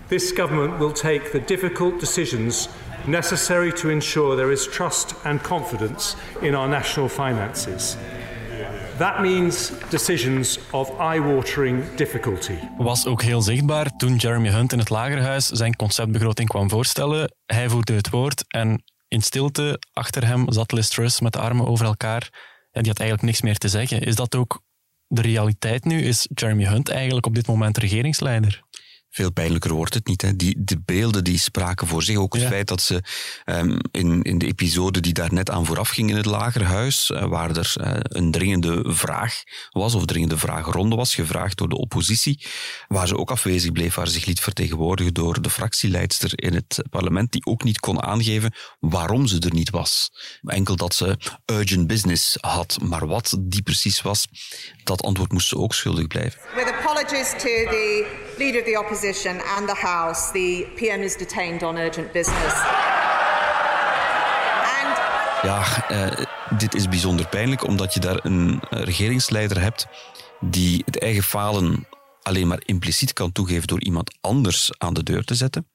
this 0.07 0.33
government 0.33 0.77
will 0.77 0.93
take 0.93 1.31
the 1.31 1.43
difficult 1.45 1.99
decisions 1.99 2.69
necessary 3.07 3.71
to 3.71 3.89
ensure 3.89 4.35
there 4.35 4.51
is 4.51 4.67
trust 4.67 5.15
and 5.23 5.41
confidence 5.41 6.15
in 6.41 6.55
our 6.55 6.67
national 6.67 7.09
finances. 7.09 7.97
That 8.97 9.21
means 9.21 9.71
decisions 9.89 10.59
of 10.71 10.89
eye-watering 10.99 11.83
difficulty. 11.95 12.57
Was 12.77 13.05
ook 13.05 13.21
heel 13.21 13.41
zichtbaar 13.41 13.95
toen 13.97 14.15
Jeremy 14.15 14.49
Hunt 14.49 14.73
in 14.73 14.79
het 14.79 14.89
Lagerhuis 14.89 15.47
zijn 15.47 15.75
conceptbegroting 15.75 16.49
kwam 16.49 16.69
voorstellen. 16.69 17.35
Hij 17.45 17.69
voerde 17.69 17.93
het 17.93 18.09
woord 18.09 18.43
en 18.47 18.83
in 19.07 19.21
stilte 19.21 19.79
achter 19.93 20.25
hem 20.25 20.51
zat 20.51 20.71
Liz 20.71 20.87
Truss 20.87 21.19
met 21.19 21.33
de 21.33 21.39
armen 21.39 21.67
over 21.67 21.85
elkaar. 21.85 22.29
En 22.71 22.81
die 22.81 22.91
had 22.91 22.99
eigenlijk 22.99 23.21
niks 23.21 23.41
meer 23.41 23.57
te 23.57 23.67
zeggen. 23.67 24.01
Is 24.01 24.15
dat 24.15 24.35
ook 24.35 24.61
de 25.07 25.21
realiteit 25.21 25.83
nu? 25.83 26.01
Is 26.01 26.27
Jeremy 26.33 26.65
Hunt 26.65 26.89
eigenlijk 26.89 27.25
op 27.25 27.35
dit 27.35 27.47
moment 27.47 27.77
regeringsleider? 27.77 28.63
Veel 29.15 29.31
pijnlijker 29.31 29.73
wordt 29.73 29.93
het 29.93 30.07
niet. 30.07 30.21
Hè. 30.21 30.35
Die, 30.35 30.55
de 30.57 30.81
beelden 30.85 31.23
die 31.23 31.39
spraken 31.39 31.87
voor 31.87 32.03
zich. 32.03 32.17
Ook 32.17 32.33
het 32.33 32.43
feit 32.43 32.67
dat 32.67 32.81
ze 32.81 33.03
um, 33.45 33.77
in, 33.91 34.21
in 34.21 34.37
de 34.37 34.45
episode 34.45 34.99
die 34.99 35.13
daar 35.13 35.33
net 35.33 35.49
aan 35.49 35.65
vooraf 35.65 35.89
ging 35.89 36.09
in 36.09 36.15
het 36.15 36.25
lagerhuis, 36.25 37.09
uh, 37.09 37.23
waar 37.23 37.57
er 37.57 37.73
uh, 37.81 37.93
een 38.01 38.31
dringende 38.31 38.83
vraag 38.87 39.43
was, 39.69 39.93
of 39.93 40.05
dringende 40.05 40.37
vraagronde 40.37 40.95
was, 40.95 41.15
gevraagd 41.15 41.57
door 41.57 41.69
de 41.69 41.77
oppositie, 41.77 42.45
waar 42.87 43.07
ze 43.07 43.17
ook 43.17 43.31
afwezig 43.31 43.71
bleef, 43.71 43.95
waar 43.95 44.07
ze 44.07 44.13
zich 44.13 44.25
liet 44.25 44.39
vertegenwoordigen 44.39 45.13
door 45.13 45.41
de 45.41 45.49
fractieleidster 45.49 46.31
in 46.43 46.53
het 46.53 46.83
parlement, 46.89 47.31
die 47.31 47.45
ook 47.45 47.63
niet 47.63 47.79
kon 47.79 48.03
aangeven 48.03 48.53
waarom 48.79 49.27
ze 49.27 49.39
er 49.39 49.53
niet 49.53 49.69
was. 49.69 50.11
Enkel 50.41 50.75
dat 50.75 50.93
ze 50.93 51.17
urgent 51.45 51.87
business 51.87 52.37
had, 52.39 52.77
maar 52.81 53.07
wat 53.07 53.37
die 53.39 53.61
precies 53.61 54.01
was, 54.01 54.27
dat 54.83 55.03
antwoord 55.03 55.31
moest 55.31 55.47
ze 55.47 55.57
ook 55.57 55.73
schuldig 55.73 56.07
blijven. 56.07 56.39
With 56.55 56.73
apologies 56.79 57.29
to 57.29 57.37
the 57.39 58.24
leader 58.37 58.59
of 58.59 58.65
the 58.65 58.77
opposition 58.77 59.41
and 59.57 59.67
the 59.67 59.75
House, 59.75 60.31
the 60.31 60.67
PM 60.75 61.01
is 61.01 61.15
detained 61.15 61.63
on 61.63 61.77
urgent 61.77 62.11
business. 62.11 62.53
And... 64.79 64.97
Ja, 65.41 65.85
uh, 65.91 66.25
dit 66.57 66.75
is 66.75 66.87
bijzonder 66.87 67.27
pijnlijk 67.27 67.63
omdat 67.63 67.93
je 67.93 67.99
daar 67.99 68.19
een 68.23 68.59
regeringsleider 68.69 69.61
hebt 69.61 69.87
die 70.39 70.81
het 70.85 70.99
eigen 70.99 71.23
falen 71.23 71.87
alleen 72.21 72.47
maar 72.47 72.61
impliciet 72.65 73.13
kan 73.13 73.31
toegeven 73.31 73.67
door 73.67 73.81
iemand 73.81 74.17
anders 74.21 74.71
aan 74.77 74.93
de 74.93 75.03
deur 75.03 75.23
te 75.23 75.35
zetten. 75.35 75.67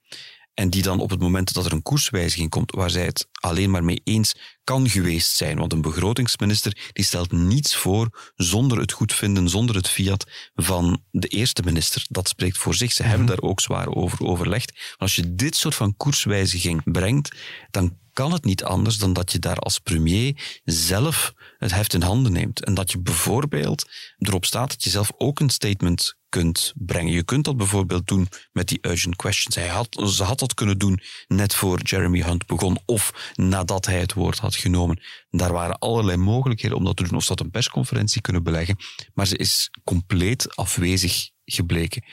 En 0.55 0.71
die 0.71 0.83
dan 0.83 1.01
op 1.01 1.11
het 1.11 1.21
moment 1.21 1.53
dat 1.53 1.67
er 1.67 1.73
een 1.73 1.83
koerswijziging 1.83 2.51
komt, 2.51 2.71
waar 2.71 2.91
zij 2.91 3.05
het 3.05 3.29
alleen 3.41 3.71
maar 3.71 3.85
mee 3.85 4.01
eens 4.05 4.35
kan 4.65 4.89
geweest 4.89 5.37
zijn. 5.37 5.59
Want 5.59 5.73
een 5.73 5.81
begrotingsminister 5.81 6.91
die 6.93 7.05
stelt 7.05 7.33
niets 7.33 7.77
voor 7.77 8.33
zonder 8.37 8.79
het 8.79 8.93
goedvinden, 8.93 9.49
zonder 9.49 9.77
het 9.77 9.89
fiat 9.89 10.27
van 10.55 11.03
de 11.11 11.29
eerste 11.29 11.63
minister. 11.63 12.05
Dat 12.09 12.29
spreekt 12.29 12.59
voor 12.59 12.75
zich. 12.75 12.93
Ze 12.93 13.03
hebben 13.03 13.25
mhm. 13.25 13.35
daar 13.35 13.51
ook 13.51 13.61
zwaar 13.61 13.89
over 13.89 14.25
overlegd. 14.27 14.73
Maar 14.75 14.97
als 14.99 15.15
je 15.15 15.35
dit 15.35 15.57
soort 15.57 15.75
van 15.75 15.97
koerswijziging 15.97 16.93
brengt, 16.93 17.37
dan 17.71 17.99
kan 18.13 18.33
het 18.33 18.45
niet 18.45 18.65
anders 18.65 18.99
dan 18.99 19.13
dat 19.13 19.33
je 19.33 19.39
daar 19.39 19.59
als 19.59 19.79
premier 19.79 20.61
zelf 20.65 21.33
het 21.59 21.75
heft 21.75 21.95
in 21.95 22.03
handen 22.03 22.33
neemt. 22.33 22.65
En 22.65 22.75
dat 22.75 22.91
je 22.91 23.01
bijvoorbeeld 23.01 23.89
erop 24.19 24.45
staat 24.45 24.69
dat 24.69 24.85
je 24.85 24.91
zelf 24.91 25.13
ook 25.17 25.41
een 25.41 25.51
statement 25.51 26.19
kunt 26.31 26.73
brengen. 26.77 27.13
Je 27.13 27.25
kunt 27.25 27.45
dat 27.45 27.57
bijvoorbeeld 27.57 28.07
doen 28.07 28.29
met 28.53 28.69
die 28.69 28.79
urgent 28.83 29.17
questions. 29.17 29.55
Hij 29.55 29.69
had, 29.69 30.03
ze 30.09 30.25
had 30.25 30.39
dat 30.39 30.55
kunnen 30.55 30.79
doen 30.79 31.01
net 31.27 31.55
voor 31.55 31.81
Jeremy 31.83 32.23
Hunt 32.23 32.47
begon 32.47 32.79
of 32.85 33.33
nadat 33.35 33.87
hij 33.87 34.01
het 34.01 34.13
woord 34.13 34.39
had 34.39 34.55
genomen. 34.55 35.01
Daar 35.31 35.53
waren 35.53 35.79
allerlei 35.79 36.17
mogelijkheden 36.17 36.77
om 36.77 36.85
dat 36.85 36.97
te 36.97 37.03
doen. 37.03 37.17
Of 37.17 37.23
ze 37.23 37.29
had 37.29 37.41
een 37.41 37.51
persconferentie 37.51 38.21
kunnen 38.21 38.43
beleggen. 38.43 38.77
Maar 39.15 39.27
ze 39.27 39.37
is 39.37 39.71
compleet 39.85 40.57
afwezig 40.57 41.31
gebleken. 41.45 42.05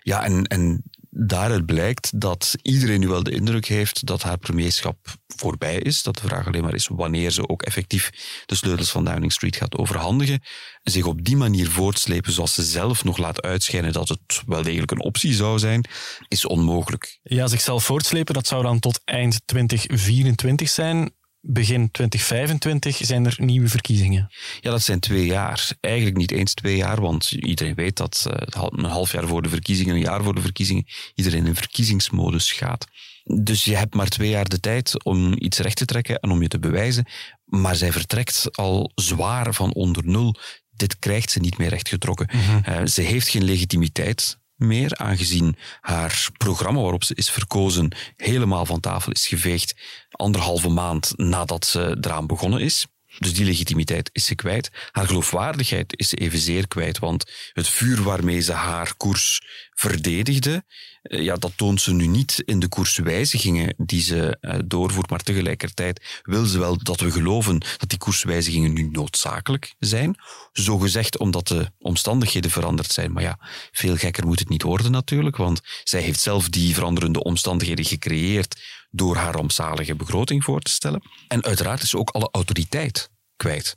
Ja, 0.00 0.24
en, 0.24 0.44
en 0.44 0.82
daaruit 1.26 1.66
blijkt 1.66 2.20
dat 2.20 2.54
iedereen 2.62 3.00
nu 3.00 3.08
wel 3.08 3.22
de 3.22 3.30
indruk 3.30 3.66
heeft 3.66 4.06
dat 4.06 4.22
haar 4.22 4.38
premierschap 4.38 4.96
voorbij 5.26 5.78
is. 5.78 6.02
Dat 6.02 6.16
de 6.16 6.26
vraag 6.26 6.46
alleen 6.46 6.62
maar 6.62 6.74
is 6.74 6.88
wanneer 6.92 7.30
ze 7.30 7.48
ook 7.48 7.62
effectief 7.62 8.10
de 8.46 8.54
sleutels 8.54 8.90
van 8.90 9.04
Downing 9.04 9.32
Street 9.32 9.56
gaat 9.56 9.76
overhandigen. 9.76 10.42
Zich 10.82 11.04
op 11.04 11.24
die 11.24 11.36
manier 11.36 11.70
voortslepen 11.70 12.32
zoals 12.32 12.54
ze 12.54 12.62
zelf 12.62 13.04
nog 13.04 13.16
laat 13.16 13.42
uitschijnen 13.42 13.92
dat 13.92 14.08
het 14.08 14.42
wel 14.46 14.62
degelijk 14.62 14.90
een 14.90 15.02
optie 15.02 15.34
zou 15.34 15.58
zijn, 15.58 15.84
is 16.28 16.46
onmogelijk. 16.46 17.18
Ja, 17.22 17.46
zichzelf 17.46 17.84
voortslepen, 17.84 18.34
dat 18.34 18.46
zou 18.46 18.62
dan 18.62 18.78
tot 18.78 19.00
eind 19.04 19.40
2024 19.44 20.68
zijn 20.68 21.12
begin 21.40 21.90
2025 21.90 22.96
zijn 22.96 23.26
er 23.26 23.36
nieuwe 23.38 23.68
verkiezingen. 23.68 24.30
Ja, 24.60 24.70
dat 24.70 24.82
zijn 24.82 25.00
twee 25.00 25.26
jaar. 25.26 25.70
Eigenlijk 25.80 26.16
niet 26.16 26.30
eens 26.30 26.54
twee 26.54 26.76
jaar, 26.76 27.00
want 27.00 27.30
iedereen 27.30 27.74
weet 27.74 27.96
dat 27.96 28.26
uh, 28.28 28.48
een 28.70 28.84
half 28.84 29.12
jaar 29.12 29.26
voor 29.26 29.42
de 29.42 29.48
verkiezingen, 29.48 29.94
een 29.94 30.00
jaar 30.00 30.22
voor 30.22 30.34
de 30.34 30.40
verkiezingen, 30.40 30.86
iedereen 31.14 31.46
in 31.46 31.54
verkiezingsmodus 31.54 32.52
gaat. 32.52 32.86
Dus 33.24 33.64
je 33.64 33.76
hebt 33.76 33.94
maar 33.94 34.08
twee 34.08 34.28
jaar 34.28 34.48
de 34.48 34.60
tijd 34.60 35.04
om 35.04 35.34
iets 35.38 35.58
recht 35.58 35.76
te 35.76 35.84
trekken 35.84 36.18
en 36.20 36.30
om 36.30 36.42
je 36.42 36.48
te 36.48 36.58
bewijzen. 36.58 37.06
Maar 37.44 37.76
zij 37.76 37.92
vertrekt 37.92 38.56
al 38.56 38.92
zwaar 38.94 39.54
van 39.54 39.74
onder 39.74 40.06
nul. 40.06 40.34
Dit 40.70 40.98
krijgt 40.98 41.30
ze 41.30 41.40
niet 41.40 41.58
meer 41.58 41.68
rechtgetrokken. 41.68 42.28
Mm 42.32 42.62
uh, 42.68 42.86
ze 42.86 43.02
heeft 43.02 43.28
geen 43.28 43.44
legitimiteit 43.44 44.38
meer, 44.58 44.96
aangezien 44.96 45.56
haar 45.80 46.28
programma 46.36 46.80
waarop 46.80 47.04
ze 47.04 47.14
is 47.14 47.30
verkozen 47.30 47.92
helemaal 48.16 48.66
van 48.66 48.80
tafel 48.80 49.12
is 49.12 49.26
geveegd 49.26 49.74
anderhalve 50.10 50.68
maand 50.68 51.12
nadat 51.16 51.66
ze 51.66 51.96
eraan 52.00 52.26
begonnen 52.26 52.60
is. 52.60 52.86
Dus 53.18 53.34
die 53.34 53.44
legitimiteit 53.44 54.10
is 54.12 54.26
ze 54.26 54.34
kwijt. 54.34 54.70
Haar 54.90 55.06
geloofwaardigheid 55.06 55.98
is 55.98 56.08
ze 56.08 56.16
evenzeer 56.16 56.68
kwijt, 56.68 56.98
want 56.98 57.24
het 57.52 57.68
vuur 57.68 58.02
waarmee 58.02 58.40
ze 58.40 58.52
haar 58.52 58.94
koers 58.96 59.40
verdedigde, 59.70 60.64
eh, 61.02 61.22
ja, 61.22 61.36
dat 61.36 61.52
toont 61.56 61.80
ze 61.80 61.92
nu 61.94 62.06
niet 62.06 62.42
in 62.44 62.58
de 62.60 62.68
koerswijzigingen 62.68 63.74
die 63.76 64.00
ze 64.00 64.36
eh, 64.40 64.58
doorvoert, 64.64 65.10
maar 65.10 65.22
tegelijkertijd 65.22 66.20
wil 66.22 66.44
ze 66.44 66.58
wel 66.58 66.78
dat 66.82 67.00
we 67.00 67.10
geloven 67.10 67.58
dat 67.76 67.88
die 67.88 67.98
koerswijzigingen 67.98 68.72
nu 68.72 68.88
noodzakelijk 68.90 69.74
zijn. 69.78 70.16
Zo 70.52 70.78
gezegd 70.78 71.18
omdat 71.18 71.48
de 71.48 71.70
omstandigheden 71.78 72.50
veranderd 72.50 72.92
zijn. 72.92 73.12
Maar 73.12 73.22
ja, 73.22 73.38
veel 73.72 73.96
gekker 73.96 74.26
moet 74.26 74.38
het 74.38 74.48
niet 74.48 74.62
worden 74.62 74.90
natuurlijk, 74.90 75.36
want 75.36 75.60
zij 75.84 76.00
heeft 76.00 76.20
zelf 76.20 76.48
die 76.48 76.74
veranderende 76.74 77.22
omstandigheden 77.22 77.84
gecreëerd 77.84 78.60
door 78.90 79.16
haar 79.16 79.34
rampzalige 79.34 79.94
begroting 79.94 80.44
voor 80.44 80.60
te 80.60 80.70
stellen. 80.70 81.02
En 81.28 81.44
uiteraard 81.44 81.82
is 81.82 81.90
ze 81.90 81.98
ook 81.98 82.10
alle 82.10 82.28
autoriteit 82.32 83.10
kwijt. 83.36 83.76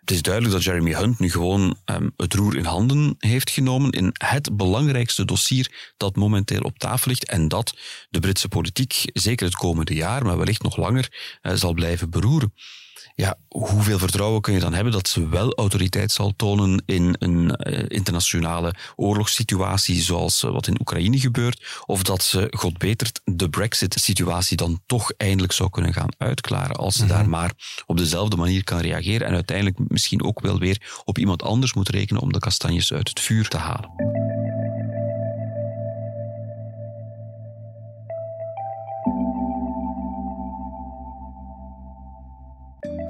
Het 0.00 0.10
is 0.10 0.22
duidelijk 0.22 0.54
dat 0.54 0.64
Jeremy 0.64 0.92
Hunt 0.92 1.18
nu 1.18 1.30
gewoon 1.30 1.76
um, 1.84 2.12
het 2.16 2.34
roer 2.34 2.56
in 2.56 2.64
handen 2.64 3.14
heeft 3.18 3.50
genomen 3.50 3.90
in 3.90 4.10
het 4.12 4.56
belangrijkste 4.56 5.24
dossier 5.24 5.92
dat 5.96 6.16
momenteel 6.16 6.60
op 6.60 6.78
tafel 6.78 7.08
ligt 7.08 7.26
en 7.28 7.48
dat 7.48 7.76
de 8.10 8.20
Britse 8.20 8.48
politiek 8.48 9.04
zeker 9.12 9.46
het 9.46 9.56
komende 9.56 9.94
jaar, 9.94 10.24
maar 10.24 10.38
wellicht 10.38 10.62
nog 10.62 10.76
langer, 10.76 11.38
uh, 11.42 11.52
zal 11.52 11.72
blijven 11.72 12.10
beroeren 12.10 12.52
ja, 13.14 13.36
hoeveel 13.48 13.98
vertrouwen 13.98 14.40
kun 14.40 14.52
je 14.52 14.60
dan 14.60 14.74
hebben 14.74 14.92
dat 14.92 15.08
ze 15.08 15.28
wel 15.28 15.54
autoriteit 15.54 16.12
zal 16.12 16.32
tonen 16.36 16.82
in 16.86 17.16
een 17.18 17.56
uh, 17.66 17.84
internationale 17.88 18.74
oorlogssituatie 18.96 20.02
zoals 20.02 20.42
uh, 20.42 20.50
wat 20.50 20.66
in 20.66 20.80
Oekraïne 20.80 21.18
gebeurt, 21.18 21.82
of 21.86 22.02
dat 22.02 22.22
ze, 22.22 22.52
god 22.56 22.78
betert, 22.78 23.20
de 23.24 23.48
Brexit-situatie 23.48 24.56
dan 24.56 24.80
toch 24.86 25.12
eindelijk 25.16 25.52
zou 25.52 25.70
kunnen 25.70 25.92
gaan 25.92 26.14
uitklaren 26.18 26.76
als 26.76 26.94
ze 26.94 27.02
mm 27.02 27.08
-hmm. 27.08 27.16
daar 27.16 27.28
maar 27.28 27.52
op 27.86 27.96
dezelfde 27.96 28.36
manier 28.36 28.64
kan 28.64 28.78
reageren 28.78 29.26
en 29.26 29.34
uiteindelijk 29.34 29.78
misschien 29.88 30.24
ook 30.24 30.40
wel 30.40 30.58
weer 30.58 31.02
op 31.04 31.18
iemand 31.18 31.42
anders 31.42 31.74
moet 31.74 31.88
rekenen 31.88 32.22
om 32.22 32.32
de 32.32 32.38
kastanjes 32.38 32.92
uit 32.92 33.08
het 33.08 33.20
vuur 33.20 33.48
te 33.48 33.56
halen. 33.56 33.90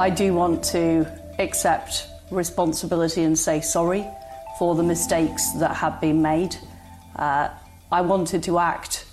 I 0.03 0.11
do 0.11 0.35
want 0.35 0.65
to 0.73 1.07
accept 1.39 2.09
responsibility 2.33 3.23
and 3.23 3.39
say 3.39 3.61
sorry 3.61 4.05
for 4.59 4.75
the 4.75 4.83
mistakes 4.83 5.53
that 5.61 5.77
have 5.77 6.01
been 6.01 6.21
made. 6.21 6.57
Uh, 7.15 7.51
I 7.93 8.01
wanted 8.01 8.43
to 8.43 8.59
act, 8.59 9.07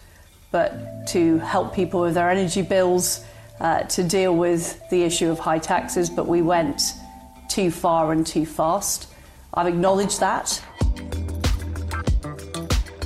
but 0.49 1.05
to 1.09 1.37
help 1.37 1.75
people 1.75 2.01
with 2.01 2.15
their 2.15 2.31
energy 2.31 2.63
bills, 2.63 3.23
uh, 3.59 3.83
to 3.83 4.03
deal 4.03 4.35
with 4.35 4.81
the 4.89 5.03
issue 5.03 5.29
of 5.29 5.37
high 5.37 5.59
taxes, 5.59 6.09
but 6.09 6.27
we 6.27 6.41
went 6.41 6.81
too 7.49 7.69
far 7.69 8.11
and 8.11 8.25
too 8.25 8.47
fast. 8.47 9.13
I've 9.53 9.67
acknowledged 9.67 10.21
that. 10.21 10.59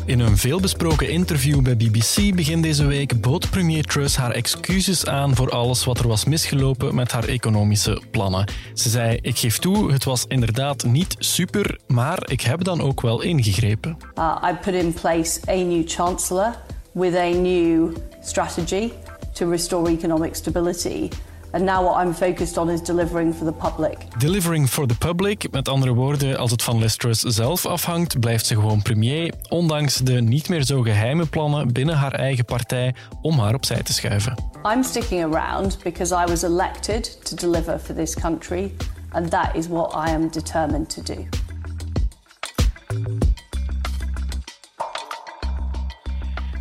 In 0.05 0.19
een 0.19 0.37
veelbesproken 0.37 1.09
interview 1.09 1.61
bij 1.61 1.77
BBC 1.77 2.35
begin 2.35 2.61
deze 2.61 2.85
week 2.85 3.21
bood 3.21 3.49
premier 3.49 3.83
Truss 3.83 4.15
haar 4.15 4.31
excuses 4.31 5.05
aan 5.05 5.35
voor 5.35 5.49
alles 5.49 5.85
wat 5.85 5.99
er 5.99 6.07
was 6.07 6.25
misgelopen 6.25 6.95
met 6.95 7.11
haar 7.11 7.23
economische 7.23 8.01
plannen. 8.11 8.47
Ze 8.73 8.89
zei: 8.89 9.17
Ik 9.21 9.37
geef 9.37 9.57
toe, 9.57 9.91
het 9.91 10.03
was 10.03 10.25
inderdaad 10.27 10.83
niet 10.83 11.15
super, 11.19 11.79
maar 11.87 12.31
ik 12.31 12.41
heb 12.41 12.63
dan 12.63 12.81
ook 12.81 13.01
wel 13.01 13.21
ingegrepen. 13.21 13.97
Uh, 14.15 14.43
I 14.51 14.53
put 14.53 14.73
in 14.73 14.93
place 14.93 15.39
a 15.49 15.55
new 15.55 15.83
chancellor 15.85 16.55
with 16.91 17.15
a 17.15 17.29
new 17.29 17.95
strategy 18.21 18.91
to 19.33 19.49
restore 19.49 19.91
economic 19.91 20.35
stability. 20.35 21.09
And 21.53 21.65
now 21.65 21.83
what 21.83 22.03
I'm 22.05 22.13
focused 22.13 22.57
on 22.57 22.69
is 22.69 22.81
delivering 22.81 23.35
for 23.35 23.45
the 23.45 23.51
public. 23.51 23.97
Delivering 24.17 24.67
for 24.67 24.87
the 24.87 24.95
public, 24.95 25.51
met 25.51 25.67
andere 25.67 25.93
woorden, 25.93 26.37
als 26.37 26.51
het 26.51 26.63
van 26.63 26.79
Liz 26.79 26.95
Truss 26.95 27.21
zelf 27.21 27.65
afhangt, 27.65 28.19
blijft 28.19 28.45
ze 28.45 28.55
gewoon 28.55 28.81
premier, 28.81 29.33
ondanks 29.49 29.97
de 29.97 30.21
niet 30.21 30.49
meer 30.49 30.63
zo 30.63 30.81
geheime 30.81 31.25
plannen 31.25 31.73
binnen 31.73 31.95
haar 31.95 32.13
eigen 32.13 32.45
partij 32.45 32.95
om 33.21 33.39
haar 33.39 33.53
opzij 33.53 33.83
te 33.83 33.93
schuiven. 33.93 34.35
I'm 34.63 34.83
sticking 34.83 35.33
around 35.33 35.77
because 35.83 36.15
I 36.15 36.25
was 36.25 36.43
elected 36.43 37.25
to 37.25 37.35
deliver 37.35 37.79
for 37.79 37.95
this 37.95 38.15
country, 38.15 38.71
and 39.11 39.29
that 39.29 39.55
is 39.55 39.67
what 39.67 39.93
I 39.93 40.13
am 40.13 40.29
determined 40.31 40.89
to 40.89 41.01
do. 41.01 41.27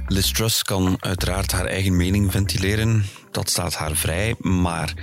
Liz 0.07 0.31
Truss 0.33 0.63
kan 0.63 0.97
uiteraard 1.01 1.53
haar 1.53 1.67
eigen 1.67 1.97
mening 1.97 2.31
ventileren. 2.31 3.05
Dat 3.33 3.51
staat 3.51 3.75
haar 3.75 3.97
vrij. 3.97 4.35
Maar 4.39 4.95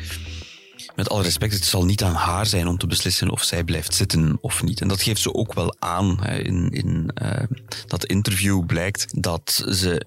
met 0.96 1.10
alle 1.10 1.24
respect, 1.24 1.54
het 1.54 1.66
zal 1.66 1.86
niet 1.86 2.04
aan 2.04 2.14
haar 2.14 2.46
zijn 2.46 2.68
om 2.68 2.78
te 2.78 2.88
beslissen 2.88 3.30
of 3.30 3.44
zij 3.44 3.64
blijft 3.64 3.94
zitten 3.94 4.38
of 4.42 4.64
niet. 4.64 4.82
En 4.82 4.88
dat 4.88 5.02
geeft 5.02 5.22
ze 5.22 5.34
ook 5.34 5.54
wel 5.54 5.76
aan. 5.80 6.26
In, 6.26 6.70
in 6.70 7.12
uh, 7.22 7.44
dat 7.88 8.06
interview 8.06 8.66
blijkt 8.66 9.22
dat 9.22 9.64
ze 9.70 10.06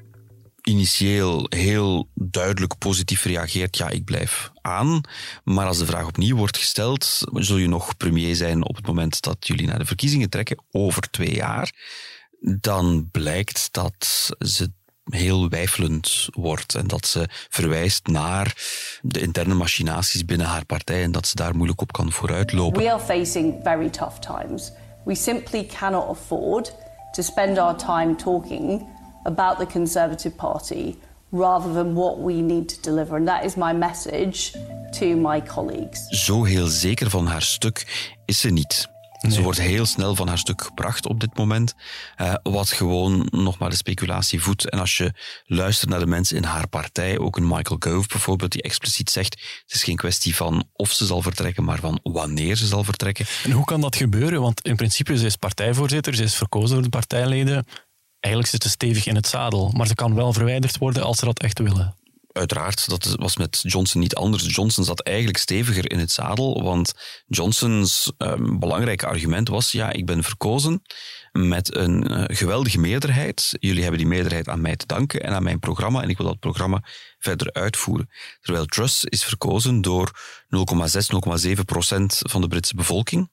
initieel 0.63 1.47
heel 1.49 2.09
duidelijk 2.15 2.79
positief 2.79 3.25
reageert, 3.25 3.77
ja, 3.77 3.89
ik 3.89 4.05
blijf 4.05 4.51
aan. 4.61 5.01
Maar 5.45 5.67
als 5.67 5.79
de 5.79 5.87
vraag 5.87 6.07
opnieuw 6.07 6.37
wordt 6.37 6.57
gesteld, 6.57 7.21
zul 7.33 7.57
je 7.57 7.69
nog 7.69 7.97
premier 7.97 8.35
zijn 8.35 8.65
op 8.65 8.77
het 8.77 8.87
moment 8.87 9.23
dat 9.23 9.47
jullie 9.47 9.67
naar 9.67 9.79
de 9.79 9.85
verkiezingen 9.85 10.31
trekken, 10.31 10.63
over 10.71 11.11
twee 11.11 11.35
jaar, 11.35 11.73
dan 12.41 13.09
blijkt 13.11 13.69
dat 13.73 14.31
ze 14.39 14.73
heel 15.05 15.49
wijfelend 15.49 16.29
wordt 16.31 16.75
en 16.75 16.87
dat 16.87 17.07
ze 17.07 17.29
verwijst 17.49 18.07
naar 18.07 18.57
de 19.03 19.21
interne 19.21 19.55
machinaties 19.55 20.25
binnen 20.25 20.47
haar 20.47 20.65
partij 20.65 21.03
en 21.03 21.13
dat 21.13 21.27
ze 21.27 21.35
daar 21.37 21.55
moeilijk 21.55 21.81
op 21.81 21.93
kan 21.93 22.13
vooruitlopen. 22.13 22.83
We 22.83 22.93
are 22.93 23.01
facing 23.01 23.61
very 23.63 23.91
tough 23.91 24.19
times. 24.19 24.73
We 25.05 25.15
simply 25.15 25.67
cannot 25.79 26.09
afford 26.09 26.75
to 27.13 27.23
spend 27.23 27.59
our 27.59 27.77
time 27.77 28.15
talking 28.15 28.87
about 29.23 29.59
the 29.59 29.67
Conservative 29.67 30.35
Party 30.37 30.95
rather 31.31 31.73
than 31.73 31.95
what 31.95 32.19
we 32.19 32.33
need 32.33 32.69
to 32.69 32.91
deliver. 32.91 33.17
And 33.17 33.27
that 33.27 33.45
is 33.45 33.55
my 33.55 33.73
message 33.73 34.53
to 34.99 35.07
my 35.07 35.43
colleagues. 35.43 36.07
Zo 36.09 36.45
heel 36.45 36.67
zeker 36.67 37.11
van 37.11 37.27
haar 37.27 37.43
stuk 37.43 37.87
is 38.25 38.41
ze 38.41 38.51
niet. 38.51 38.91
Ze 39.31 39.43
wordt 39.43 39.61
heel 39.61 39.87
snel 39.87 40.15
van 40.15 40.29
haar 40.29 40.39
stuk 40.39 40.63
gebracht 40.63 41.07
op 41.07 41.21
dit 41.21 41.37
moment, 41.37 41.75
uh, 42.21 42.35
wat 42.43 42.71
gewoon 42.71 43.29
nog 43.31 43.59
maar 43.59 43.71
de 43.71 43.77
speculatie 43.77 44.43
voedt. 44.43 44.69
En 44.69 44.79
als 44.79 44.97
je 44.97 45.13
luistert 45.45 45.91
naar 45.91 45.99
de 45.99 46.07
mensen 46.07 46.37
in 46.37 46.45
haar 46.45 46.69
partij, 46.69 47.19
ook 47.19 47.37
een 47.37 47.47
Michael 47.47 47.77
Gove 47.79 48.09
bijvoorbeeld, 48.09 48.53
die 48.53 48.63
expliciet 48.63 49.11
zegt, 49.11 49.63
het 49.63 49.75
is 49.75 49.85
geen 49.85 49.97
kwestie 49.97 50.37
van 50.37 50.65
of 50.73 50.93
ze 50.93 51.07
zal 51.07 51.23
vertrekken, 51.23 51.65
maar 51.65 51.79
van 51.79 52.01
wanneer 52.03 52.57
ze 52.57 52.67
zal 52.67 52.85
vertrekken. 52.85 53.27
En 53.45 53.51
hoe 53.51 53.65
kan 53.65 53.81
dat 53.81 53.97
gebeuren? 53.97 54.41
Want 54.41 54.61
in 54.61 54.77
principe, 54.77 55.19
ze 55.19 55.27
is 55.27 55.37
partijvoorzitter, 55.37 56.15
ze 56.15 56.23
is 56.23 56.35
verkozen 56.35 56.75
door 56.75 56.83
de 56.83 56.89
partijleden. 56.89 57.67
Eigenlijk 58.21 58.53
zit 58.53 58.63
ze 58.63 58.69
stevig 58.69 59.07
in 59.07 59.15
het 59.15 59.27
zadel, 59.27 59.73
maar 59.77 59.87
ze 59.87 59.95
kan 59.95 60.15
wel 60.15 60.33
verwijderd 60.33 60.79
worden 60.79 61.03
als 61.03 61.19
ze 61.19 61.25
dat 61.25 61.41
echt 61.43 61.59
willen 61.59 62.01
uiteraard, 62.33 62.89
dat 62.89 63.15
was 63.19 63.37
met 63.37 63.59
Johnson 63.63 64.01
niet 64.01 64.15
anders. 64.15 64.55
Johnson 64.55 64.85
zat 64.85 65.01
eigenlijk 65.01 65.39
steviger 65.39 65.91
in 65.91 65.99
het 65.99 66.11
zadel, 66.11 66.63
want 66.63 66.93
Johnsons 67.27 68.13
um, 68.19 68.59
belangrijke 68.59 69.07
argument 69.07 69.49
was, 69.49 69.73
ja, 69.73 69.93
ik 69.93 70.07
ben 70.07 70.23
verkozen 70.23 70.83
met 71.33 71.77
een 71.77 72.13
uh, 72.13 72.25
geweldige 72.27 72.79
meerderheid. 72.79 73.57
Jullie 73.59 73.83
hebben 73.83 74.01
die 74.01 74.09
meerderheid 74.09 74.49
aan 74.49 74.61
mij 74.61 74.77
te 74.77 74.87
danken 74.87 75.23
en 75.23 75.33
aan 75.33 75.43
mijn 75.43 75.59
programma 75.59 76.03
en 76.03 76.09
ik 76.09 76.17
wil 76.17 76.27
dat 76.27 76.39
programma 76.39 76.85
verder 77.19 77.53
uitvoeren. 77.53 78.09
Terwijl 78.41 78.65
Truss 78.65 79.05
is 79.05 79.25
verkozen 79.25 79.81
door 79.81 80.11
0,6, 80.47 81.47
0,7 81.47 81.61
procent 81.65 82.19
van 82.23 82.41
de 82.41 82.49
Britse 82.49 82.75
bevolking. 82.75 83.31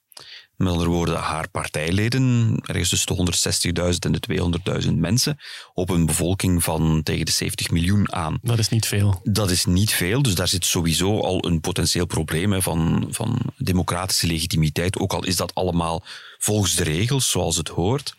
Met 0.56 0.68
andere 0.68 0.90
woorden, 0.90 1.16
haar 1.16 1.50
partijleden, 1.50 2.54
ergens 2.62 2.88
tussen 2.88 3.16
de 3.16 3.92
160.000 3.92 3.98
en 3.98 4.12
de 4.12 4.82
200.000 4.84 4.92
mensen, 4.92 5.38
op 5.74 5.90
een 5.90 6.06
bevolking 6.06 6.64
van 6.64 7.02
tegen 7.02 7.24
de 7.24 7.32
70 7.32 7.70
miljoen 7.70 8.12
aan. 8.12 8.38
Dat 8.42 8.58
is 8.58 8.68
niet 8.68 8.86
veel. 8.86 9.20
Dat 9.22 9.50
is 9.50 9.64
niet 9.64 9.92
veel, 9.92 10.22
dus 10.22 10.34
daar 10.34 10.48
zit 10.48 10.64
sowieso 10.64 11.20
al 11.20 11.46
een 11.46 11.60
potentieel 11.60 12.06
probleem 12.06 12.52
hè, 12.52 12.62
van, 12.62 13.06
van 13.10 13.40
democratische 13.56 14.26
legitimiteit, 14.26 14.98
ook 14.98 15.12
al 15.12 15.24
is 15.24 15.36
dat 15.36 15.54
allemaal 15.54 16.04
volgens 16.38 16.74
de 16.74 16.84
regels, 16.84 17.30
zoals 17.30 17.56
het 17.56 17.68
hoort. 17.68 18.14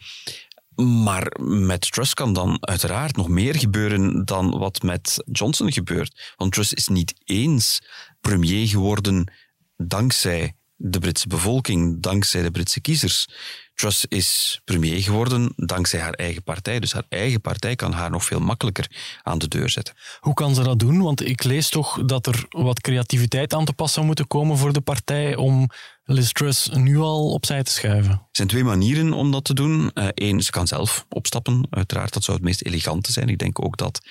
Maar 0.76 1.32
met 1.44 1.92
Truss 1.92 2.14
kan 2.14 2.34
dan 2.34 2.58
uiteraard 2.60 3.16
nog 3.16 3.28
meer 3.28 3.56
gebeuren 3.56 4.26
dan 4.26 4.58
wat 4.58 4.82
met 4.82 5.24
Johnson 5.32 5.72
gebeurt. 5.72 6.34
Want 6.36 6.54
Truss 6.54 6.74
is 6.74 6.88
niet 6.88 7.14
eens 7.24 7.82
premier 8.22 8.68
geworden 8.68 9.34
dankzij 9.78 10.56
de 10.84 11.00
Britse 11.00 11.28
bevolking, 11.28 12.02
dankzij 12.02 12.42
de 12.42 12.52
Britse 12.52 12.82
kiezers. 12.82 13.28
Truss 13.74 14.06
is 14.06 14.62
premier 14.66 15.02
geworden 15.02 15.54
dankzij 15.56 16.00
haar 16.00 16.14
eigen 16.14 16.44
partij. 16.44 16.80
Dus 16.80 16.94
haar 16.94 17.06
eigen 17.10 17.42
partij 17.42 17.76
kan 17.76 17.92
haar 17.92 18.10
nog 18.10 18.26
veel 18.26 18.40
makkelijker 18.40 18.88
aan 19.22 19.38
de 19.38 19.48
deur 19.48 19.70
zetten. 19.70 19.96
Hoe 20.20 20.34
kan 20.34 20.56
ze 20.56 20.64
dat 20.64 20.80
doen? 20.80 21.02
Want 21.02 21.26
ik 21.26 21.44
lees 21.44 21.70
toch 21.70 22.06
dat 22.06 22.28
er 22.28 22.46
wat 22.50 22.82
creativiteit 22.82 23.54
aan 23.54 23.66
te 23.66 23.74
pas 23.74 23.94
zou 23.94 24.06
moeten 24.06 24.28
komen 24.28 24.58
voor 24.58 24.74
de 24.74 24.82
partij 24.82 25.36
om 25.36 25.70
Liz 26.04 26.32
Truss 26.32 26.70
nu 26.70 26.98
al 26.98 27.32
opzij 27.32 27.64
te 27.64 27.72
schuiven. 27.72 28.12
Er 28.12 28.28
zijn 28.32 28.48
twee 28.48 28.64
manieren 28.64 29.14
om 29.14 29.32
dat 29.32 29.44
te 29.44 29.54
doen. 29.54 29.92
Eén, 29.94 30.36
uh, 30.36 30.42
ze 30.42 30.52
kan 30.52 30.68
zelf 30.68 31.06
opstappen. 31.10 31.68
Uiteraard, 31.70 32.14
dat 32.14 32.24
zou 32.24 32.38
het 32.38 32.46
meest 32.46 32.62
elegante 32.62 33.12
zijn. 33.12 33.30
Ik 33.30 33.38
denk 33.38 33.64
ook 33.64 33.78
dat 33.78 34.02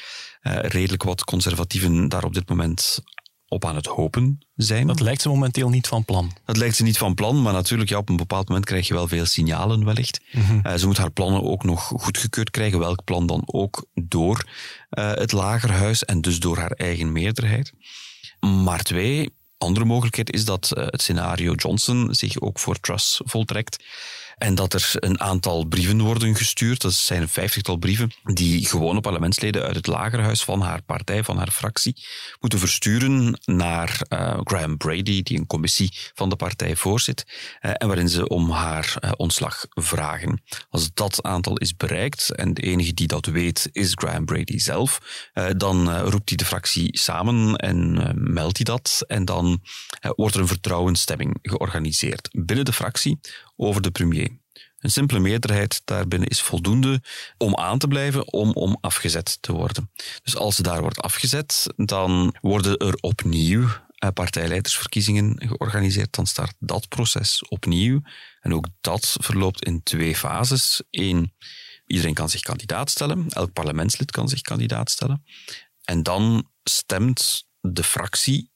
uh, 0.42 0.58
redelijk 0.58 1.02
wat 1.02 1.24
conservatieven 1.24 2.08
daar 2.08 2.24
op 2.24 2.34
dit 2.34 2.48
moment 2.48 3.00
op 3.50 3.64
aan 3.64 3.74
het 3.74 3.86
hopen 3.86 4.38
zijn. 4.56 4.86
Dat 4.86 5.00
lijkt 5.00 5.22
ze 5.22 5.28
momenteel 5.28 5.68
niet 5.68 5.86
van 5.86 6.04
plan. 6.04 6.32
Dat 6.44 6.56
lijkt 6.56 6.76
ze 6.76 6.82
niet 6.82 6.98
van 6.98 7.14
plan, 7.14 7.42
maar 7.42 7.52
natuurlijk, 7.52 7.90
ja, 7.90 7.98
op 7.98 8.08
een 8.08 8.16
bepaald 8.16 8.48
moment 8.48 8.66
krijg 8.66 8.88
je 8.88 8.94
wel 8.94 9.08
veel 9.08 9.26
signalen 9.26 9.84
wellicht. 9.84 10.20
Mm 10.32 10.60
uh, 10.62 10.74
ze 10.74 10.86
moet 10.86 10.98
haar 10.98 11.10
plannen 11.10 11.42
ook 11.42 11.64
nog 11.64 11.82
goedgekeurd 11.82 12.50
krijgen, 12.50 12.78
welk 12.78 13.04
plan 13.04 13.26
dan 13.26 13.42
ook, 13.46 13.86
door 13.94 14.44
uh, 14.90 15.12
het 15.14 15.32
lagerhuis 15.32 16.04
en 16.04 16.20
dus 16.20 16.40
door 16.40 16.56
haar 16.58 16.70
eigen 16.70 17.12
meerderheid. 17.12 17.72
Maar 18.40 18.82
twee, 18.82 19.30
andere 19.58 19.86
mogelijkheid 19.86 20.32
is 20.32 20.44
dat 20.44 20.72
uh, 20.74 20.84
het 20.86 21.02
scenario 21.02 21.52
Johnson 21.52 22.14
zich 22.14 22.40
ook 22.40 22.58
voor 22.58 22.80
Truss 22.80 23.20
voltrekt. 23.24 23.84
En 24.40 24.54
dat 24.54 24.72
er 24.72 24.90
een 24.94 25.20
aantal 25.20 25.64
brieven 25.64 26.00
worden 26.00 26.36
gestuurd. 26.36 26.80
Dat 26.80 26.92
zijn 26.92 27.22
een 27.22 27.28
vijftigtal 27.28 27.76
brieven 27.76 28.12
die 28.22 28.66
gewone 28.66 29.00
parlementsleden 29.00 29.62
uit 29.62 29.76
het 29.76 29.86
lagerhuis 29.86 30.42
van 30.42 30.60
haar 30.60 30.82
partij, 30.82 31.24
van 31.24 31.36
haar 31.36 31.50
fractie, 31.50 31.96
moeten 32.40 32.58
versturen 32.58 33.40
naar 33.44 34.00
uh, 34.08 34.40
Graham 34.44 34.76
Brady, 34.76 35.22
die 35.22 35.38
een 35.38 35.46
commissie 35.46 35.92
van 36.14 36.28
de 36.28 36.36
partij 36.36 36.76
voorzit, 36.76 37.24
uh, 37.26 37.70
en 37.74 37.86
waarin 37.86 38.08
ze 38.08 38.28
om 38.28 38.50
haar 38.50 38.96
uh, 39.00 39.10
ontslag 39.16 39.64
vragen. 39.68 40.42
Als 40.70 40.90
dat 40.94 41.22
aantal 41.22 41.56
is 41.56 41.76
bereikt, 41.76 42.34
en 42.34 42.54
de 42.54 42.62
enige 42.62 42.94
die 42.94 43.06
dat 43.06 43.26
weet 43.26 43.68
is 43.72 43.92
Graham 43.94 44.24
Brady 44.24 44.58
zelf, 44.58 45.00
dan 45.56 45.98
roept 45.98 46.28
hij 46.28 46.36
de 46.36 46.44
fractie 46.44 46.98
samen 46.98 47.56
en 47.56 48.12
meldt 48.32 48.56
hij 48.56 48.64
dat. 48.64 49.04
En 49.06 49.24
dan 49.24 49.62
wordt 50.00 50.34
er 50.34 50.40
een 50.40 50.46
vertrouwensstemming 50.46 51.38
georganiseerd 51.42 52.28
binnen 52.32 52.64
de 52.64 52.72
fractie 52.72 53.20
over 53.60 53.82
de 53.82 53.90
premier. 53.90 54.38
Een 54.78 54.90
simpele 54.90 55.20
meerderheid 55.20 55.82
daarbinnen 55.84 56.28
is 56.28 56.40
voldoende 56.40 57.02
om 57.36 57.56
aan 57.56 57.78
te 57.78 57.88
blijven, 57.88 58.32
om, 58.32 58.52
om 58.52 58.78
afgezet 58.80 59.38
te 59.40 59.52
worden. 59.52 59.90
Dus 60.22 60.36
als 60.36 60.56
ze 60.56 60.62
daar 60.62 60.80
wordt 60.80 61.00
afgezet, 61.00 61.66
dan 61.76 62.36
worden 62.40 62.76
er 62.76 62.94
opnieuw 63.00 63.68
eh, 64.00 64.10
partijleidersverkiezingen 64.14 65.48
georganiseerd. 65.48 66.14
Dan 66.14 66.26
start 66.26 66.54
dat 66.58 66.88
proces 66.88 67.48
opnieuw. 67.48 68.00
En 68.40 68.54
ook 68.54 68.66
dat 68.80 69.16
verloopt 69.20 69.64
in 69.64 69.82
twee 69.82 70.16
fases. 70.16 70.82
Eén, 70.90 71.34
iedereen 71.86 72.14
kan 72.14 72.28
zich 72.28 72.40
kandidaat 72.40 72.90
stellen. 72.90 73.28
Elk 73.28 73.52
parlementslid 73.52 74.10
kan 74.10 74.28
zich 74.28 74.40
kandidaat 74.40 74.90
stellen. 74.90 75.24
En 75.84 76.02
dan 76.02 76.50
stemt 76.62 77.44
de 77.60 77.84
fractie 77.84 78.50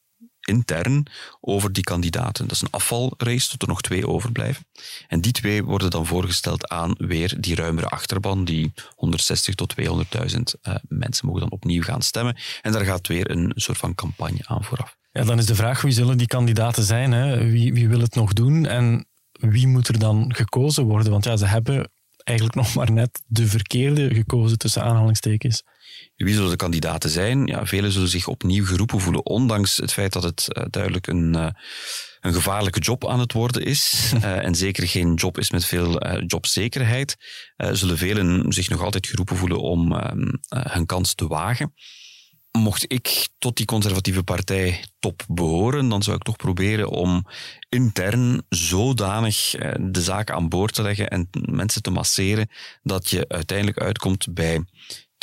intern 0.44 1.06
over 1.40 1.72
die 1.72 1.82
kandidaten. 1.82 2.46
Dat 2.46 2.56
is 2.56 2.62
een 2.62 2.70
afvalrace 2.70 3.48
tot 3.48 3.62
er 3.62 3.68
nog 3.68 3.80
twee 3.80 4.08
overblijven. 4.08 4.66
En 5.08 5.20
die 5.20 5.32
twee 5.32 5.64
worden 5.64 5.90
dan 5.90 6.06
voorgesteld 6.06 6.68
aan 6.68 6.94
weer 6.98 7.34
die 7.38 7.54
ruimere 7.54 7.88
achterban, 7.88 8.44
die 8.44 8.72
160 8.94 9.54
tot 9.54 9.74
200.000 9.80 9.86
uh, 9.88 10.74
mensen 10.88 11.26
mogen 11.26 11.40
dan 11.40 11.50
opnieuw 11.50 11.82
gaan 11.82 12.02
stemmen. 12.02 12.36
En 12.62 12.72
daar 12.72 12.84
gaat 12.84 13.06
weer 13.06 13.30
een 13.30 13.52
soort 13.54 13.78
van 13.78 13.94
campagne 13.94 14.40
aan 14.44 14.64
vooraf. 14.64 14.96
Ja, 15.12 15.24
dan 15.24 15.38
is 15.38 15.46
de 15.46 15.54
vraag, 15.54 15.80
wie 15.80 15.92
zullen 15.92 16.18
die 16.18 16.26
kandidaten 16.26 16.82
zijn? 16.82 17.12
Hè? 17.12 17.50
Wie, 17.50 17.72
wie 17.72 17.88
wil 17.88 18.00
het 18.00 18.14
nog 18.14 18.32
doen? 18.32 18.66
En 18.66 19.06
wie 19.32 19.66
moet 19.66 19.88
er 19.88 19.98
dan 19.98 20.34
gekozen 20.34 20.84
worden? 20.84 21.12
Want 21.12 21.24
ja, 21.24 21.36
ze 21.36 21.46
hebben 21.46 21.90
eigenlijk 22.24 22.58
nog 22.62 22.74
maar 22.74 22.92
net 22.92 23.22
de 23.26 23.46
verkeerde 23.46 24.14
gekozen 24.14 24.58
tussen 24.58 24.82
aanhalingstekens. 24.82 25.62
Wie 26.16 26.34
zullen 26.34 26.50
de 26.50 26.56
kandidaten 26.56 27.10
zijn? 27.10 27.46
Ja, 27.46 27.66
velen 27.66 27.92
zullen 27.92 28.08
zich 28.08 28.26
opnieuw 28.26 28.64
geroepen 28.64 29.00
voelen, 29.00 29.26
ondanks 29.26 29.76
het 29.76 29.92
feit 29.92 30.12
dat 30.12 30.22
het 30.22 30.46
uh, 30.48 30.64
duidelijk 30.70 31.06
een, 31.06 31.34
uh, 31.36 31.48
een 32.20 32.34
gevaarlijke 32.34 32.80
job 32.80 33.08
aan 33.08 33.20
het 33.20 33.32
worden 33.32 33.64
is. 33.64 34.12
Uh, 34.16 34.22
en 34.46 34.54
zeker 34.54 34.88
geen 34.88 35.14
job 35.14 35.38
is 35.38 35.50
met 35.50 35.64
veel 35.64 36.06
jobzekerheid. 36.26 37.16
zullen 37.56 37.98
velen 37.98 38.52
zich 38.52 38.68
nog 38.68 38.82
altijd 38.82 39.06
geroepen 39.06 39.36
voelen 39.36 39.60
om 39.60 39.92
ehm, 39.92 40.32
hun 40.48 40.86
kans 40.86 41.14
te 41.14 41.26
wagen. 41.26 41.74
mocht 42.50 42.92
ik 42.92 43.28
tot 43.38 43.56
die 43.56 43.66
conservatieve 43.66 44.22
partij 44.22 44.84
top 44.98 45.24
behoren, 45.28 45.88
dan 45.88 46.02
zou 46.02 46.16
ik 46.16 46.22
toch 46.22 46.36
proberen 46.36 46.88
om 46.88 47.26
intern 47.68 48.42
zodanig 48.48 49.54
eh, 49.54 49.72
de 49.80 50.02
zaak 50.02 50.30
aan 50.30 50.48
boord 50.48 50.74
te 50.74 50.82
leggen 50.82 51.08
en 51.08 51.28
mensen 51.30 51.82
te 51.82 51.90
masseren 51.90 52.48
dat 52.82 53.10
je 53.10 53.28
uiteindelijk 53.28 53.78
uitkomt 53.78 54.34
bij 54.34 54.64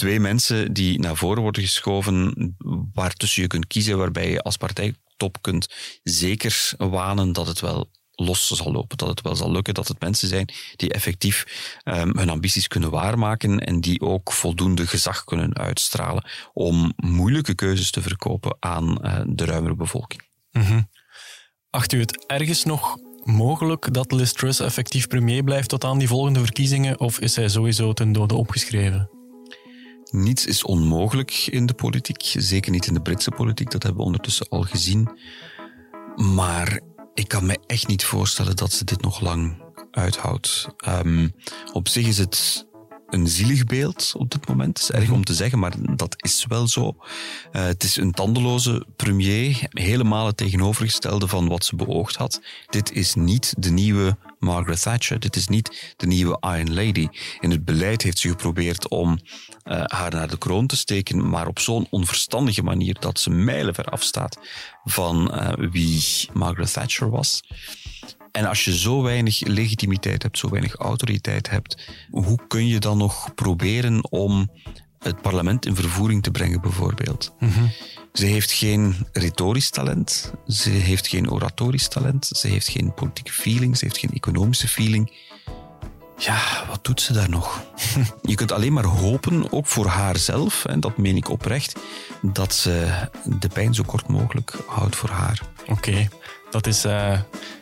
twee 0.02 0.20
mensen 0.20 0.74
die 0.74 1.00
naar 1.00 1.16
voren 1.16 1.42
worden 1.42 1.62
geschoven, 1.62 2.56
waartussen 2.94 3.42
je 3.42 3.48
kunt 3.48 3.68
kiezen, 3.68 3.98
waarbij 3.98 4.32
je 4.32 4.42
als 4.42 4.58
partijtop 4.58 5.42
kunt 5.42 5.68
zeker 6.04 6.72
wanen 6.78 7.34
dat 7.34 7.48
het 7.48 7.60
wel 7.60 7.90
los 8.12 8.48
zal 8.48 8.72
lopen, 8.72 8.98
dat 8.98 9.08
het 9.08 9.22
wel 9.22 9.36
zal 9.36 9.52
lukken, 9.52 9.74
dat 9.74 9.88
het 9.88 10.00
mensen 10.00 10.28
zijn 10.28 10.54
die 10.76 10.94
effectief 10.94 11.46
um, 11.84 12.18
hun 12.18 12.30
ambities 12.30 12.68
kunnen 12.68 12.90
waarmaken 12.90 13.60
en 13.60 13.82
die 13.82 14.02
ook 14.02 14.32
voldoende 14.32 14.88
gezag 14.88 15.24
kunnen 15.24 15.56
uitstralen 15.56 16.24
om 16.54 16.94
moeilijke 16.96 17.56
keuzes 17.56 17.92
te 17.92 18.02
verkopen 18.02 18.58
aan 18.60 18.98
uh, 19.06 19.22
de 19.26 19.46
ruimere 19.46 19.76
bevolking. 19.76 20.22
Mm. 20.52 20.90
Acht 21.70 21.92
u 21.92 22.00
het 22.00 22.26
ergens 22.26 22.64
nog 22.64 22.98
mogelijk 23.24 23.94
dat 23.94 24.12
Liz 24.12 24.32
Truss 24.32 24.60
effectief 24.60 25.08
premier 25.08 25.44
blijft 25.44 25.70
tot 25.70 25.84
aan 25.84 26.00
die 26.00 26.08
volgende 26.08 26.40
verkiezingen, 26.40 27.00
of 27.00 27.20
is 27.20 27.36
hij 27.36 27.50
sowieso 27.50 27.94
ten 27.94 28.12
dode 28.12 28.36
opgeschreven? 28.36 29.21
Niets 30.12 30.45
is 30.45 30.63
onmogelijk 30.63 31.32
in 31.32 31.65
de 31.65 31.74
politiek, 31.74 32.34
zeker 32.36 32.71
niet 32.71 32.88
in 32.88 32.93
de 32.93 33.02
Britse 33.02 33.32
politiek, 33.32 33.71
dat 33.71 33.84
hebben 33.84 34.02
we 34.02 34.08
ondertussen 34.08 34.47
al 34.50 34.62
gezien. 34.62 35.10
Maar 36.15 36.80
ik 37.13 37.28
kan 37.28 37.45
me 37.45 37.60
echt 37.65 37.88
niet 37.88 38.04
voorstellen 38.04 38.56
dat 38.56 38.74
ze 38.74 38.86
dit 38.86 39.02
nog 39.02 39.19
lang 39.19 39.63
uithoudt. 39.91 40.67
Um, 40.88 41.34
op 41.74 41.88
zich 41.88 42.08
is 42.08 42.17
het 42.17 42.67
een 43.10 43.28
zielig 43.28 43.65
beeld 43.65 44.13
op 44.17 44.32
dit 44.32 44.47
moment. 44.47 44.80
Is 44.80 44.91
erg 44.91 45.12
om 45.12 45.24
te 45.24 45.34
zeggen, 45.34 45.60
maar 45.60 45.95
dat 45.95 46.15
is 46.17 46.45
wel 46.47 46.67
zo. 46.67 46.95
Uh, 47.52 47.62
het 47.63 47.84
is 47.84 47.95
een 47.95 48.12
tandeloze 48.12 48.86
premier, 48.95 49.67
helemaal 49.69 50.26
het 50.26 50.38
tegenovergestelde 50.38 51.28
van 51.28 51.47
wat 51.47 51.65
ze 51.65 51.76
beoogd 51.76 52.15
had. 52.15 52.41
Dit 52.69 52.91
is 52.91 53.15
niet 53.15 53.54
de 53.58 53.71
nieuwe 53.71 54.17
Margaret 54.42 54.82
Thatcher. 54.82 55.20
Dit 55.20 55.36
is 55.36 55.48
niet 55.48 55.94
de 55.98 56.08
nieuwe 56.08 56.38
Iron 56.42 56.74
Lady. 56.74 57.08
In 57.40 57.52
het 57.52 57.66
beleid 57.66 58.02
heeft 58.02 58.20
ze 58.20 58.30
geprobeerd 58.30 58.88
om 58.88 59.20
uh, 59.64 59.84
haar 59.86 60.12
naar 60.12 60.30
de 60.30 60.38
kroon 60.38 60.68
te 60.68 60.78
steken, 60.78 61.30
maar 61.30 61.48
op 61.48 61.60
zo'n 61.60 61.88
onverstandige 61.90 62.64
manier 62.64 62.98
dat 63.00 63.20
ze 63.20 63.30
mijlenver 63.30 63.86
afstaat 63.86 64.38
van 64.84 65.32
uh, 65.34 65.70
wie 65.72 66.30
Margaret 66.34 66.74
Thatcher 66.74 67.10
was. 67.10 67.42
En 68.32 68.46
als 68.46 68.66
je 68.66 68.78
zo 68.78 69.02
weinig 69.02 69.40
legitimiteit 69.40 70.24
hebt, 70.24 70.38
zo 70.38 70.50
weinig 70.50 70.76
autoriteit 70.76 71.50
hebt, 71.50 71.92
hoe 72.10 72.40
kun 72.48 72.68
je 72.68 72.80
dan 72.80 72.98
nog 72.98 73.34
proberen 73.34 74.12
om 74.12 74.52
het 75.04 75.22
parlement 75.22 75.66
in 75.66 75.76
vervoering 75.76 76.24
te 76.24 76.32
brengen, 76.32 76.62
bijvoorbeeld? 76.62 77.34
Mm 77.40 77.50
-hmm. 77.50 77.72
Ze 78.14 78.26
heeft 78.26 78.52
geen 78.52 78.96
retorisch 79.12 79.70
talent, 79.70 80.34
ze 80.48 80.70
heeft 80.70 81.08
geen 81.08 81.32
oratorisch 81.32 81.88
talent, 81.88 82.26
ze 82.26 82.48
heeft 82.48 82.68
geen 82.68 82.94
politieke 82.94 83.32
feeling, 83.32 83.78
ze 83.78 83.86
heeft 83.86 83.98
geen 83.98 84.14
economische 84.14 84.68
feeling. 84.68 85.12
Ja, 86.18 86.66
wat 86.68 86.84
doet 86.84 87.02
ze 87.02 87.14
daar 87.14 87.30
nog? 87.30 87.64
Je 88.22 88.36
kunt 88.36 88.52
alleen 88.52 88.74
maar 88.74 88.84
hopen, 88.84 89.52
ook 89.52 89.68
voor 89.68 89.86
haarzelf, 89.86 90.66
en 90.66 90.80
dat 90.80 90.98
meen 90.98 91.18
ik 91.18 91.30
oprecht, 91.30 91.80
dat 92.22 92.54
ze 92.54 92.88
de 93.40 93.48
pijn 93.48 93.74
zo 93.74 93.84
kort 93.84 94.08
mogelijk 94.08 94.56
houdt 94.68 94.96
voor 94.96 95.10
haar. 95.10 95.42
Oké, 95.62 95.72
okay. 95.72 96.10
dat 96.52 96.68
is 96.68 96.86
uh, 96.86 97.20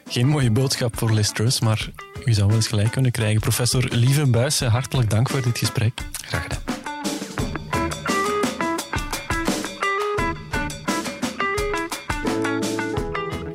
geen 0.07 0.27
mooie 0.27 0.51
boodschap 0.51 0.97
voor 0.97 1.13
Liz 1.13 1.31
Truss, 1.31 1.59
maar 1.59 1.89
u 2.25 2.33
zou 2.33 2.47
wel 2.47 2.55
eens 2.55 2.67
gelijk 2.67 2.91
kunnen 2.91 3.11
krijgen. 3.11 3.41
Professor 3.41 3.83
Lieve 3.89 4.25
Buijsen, 4.25 4.69
hartelijk 4.69 5.09
dank 5.09 5.29
voor 5.29 5.41
dit 5.41 5.57
gesprek. 5.57 6.01
Graag 6.11 6.43
gedaan. 6.43 6.68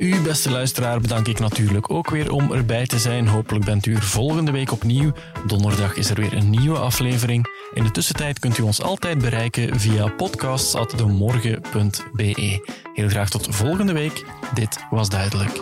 U, 0.05 0.21
beste 0.21 0.51
luisteraar, 0.51 0.99
bedank 0.99 1.27
ik 1.27 1.39
natuurlijk 1.39 1.91
ook 1.91 2.09
weer 2.09 2.31
om 2.31 2.51
erbij 2.51 2.85
te 2.85 2.99
zijn. 2.99 3.27
Hopelijk 3.27 3.65
bent 3.65 3.85
u 3.85 3.95
er 3.95 4.03
volgende 4.03 4.51
week 4.51 4.71
opnieuw. 4.71 5.11
Donderdag 5.45 5.95
is 5.95 6.09
er 6.09 6.15
weer 6.15 6.33
een 6.33 6.49
nieuwe 6.49 6.77
aflevering. 6.77 7.45
In 7.73 7.83
de 7.83 7.91
tussentijd 7.91 8.39
kunt 8.39 8.57
u 8.57 8.63
ons 8.63 8.81
altijd 8.81 9.17
bereiken 9.17 9.79
via 9.79 10.07
podcasts.demorgen.be. 10.07 12.69
Heel 12.93 13.09
graag 13.09 13.29
tot 13.29 13.47
volgende 13.49 13.93
week. 13.93 14.25
Dit 14.53 14.85
was 14.89 15.09
duidelijk. 15.09 15.61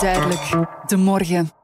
Duidelijk. 0.00 0.66
De 0.86 0.96
morgen. 0.96 1.59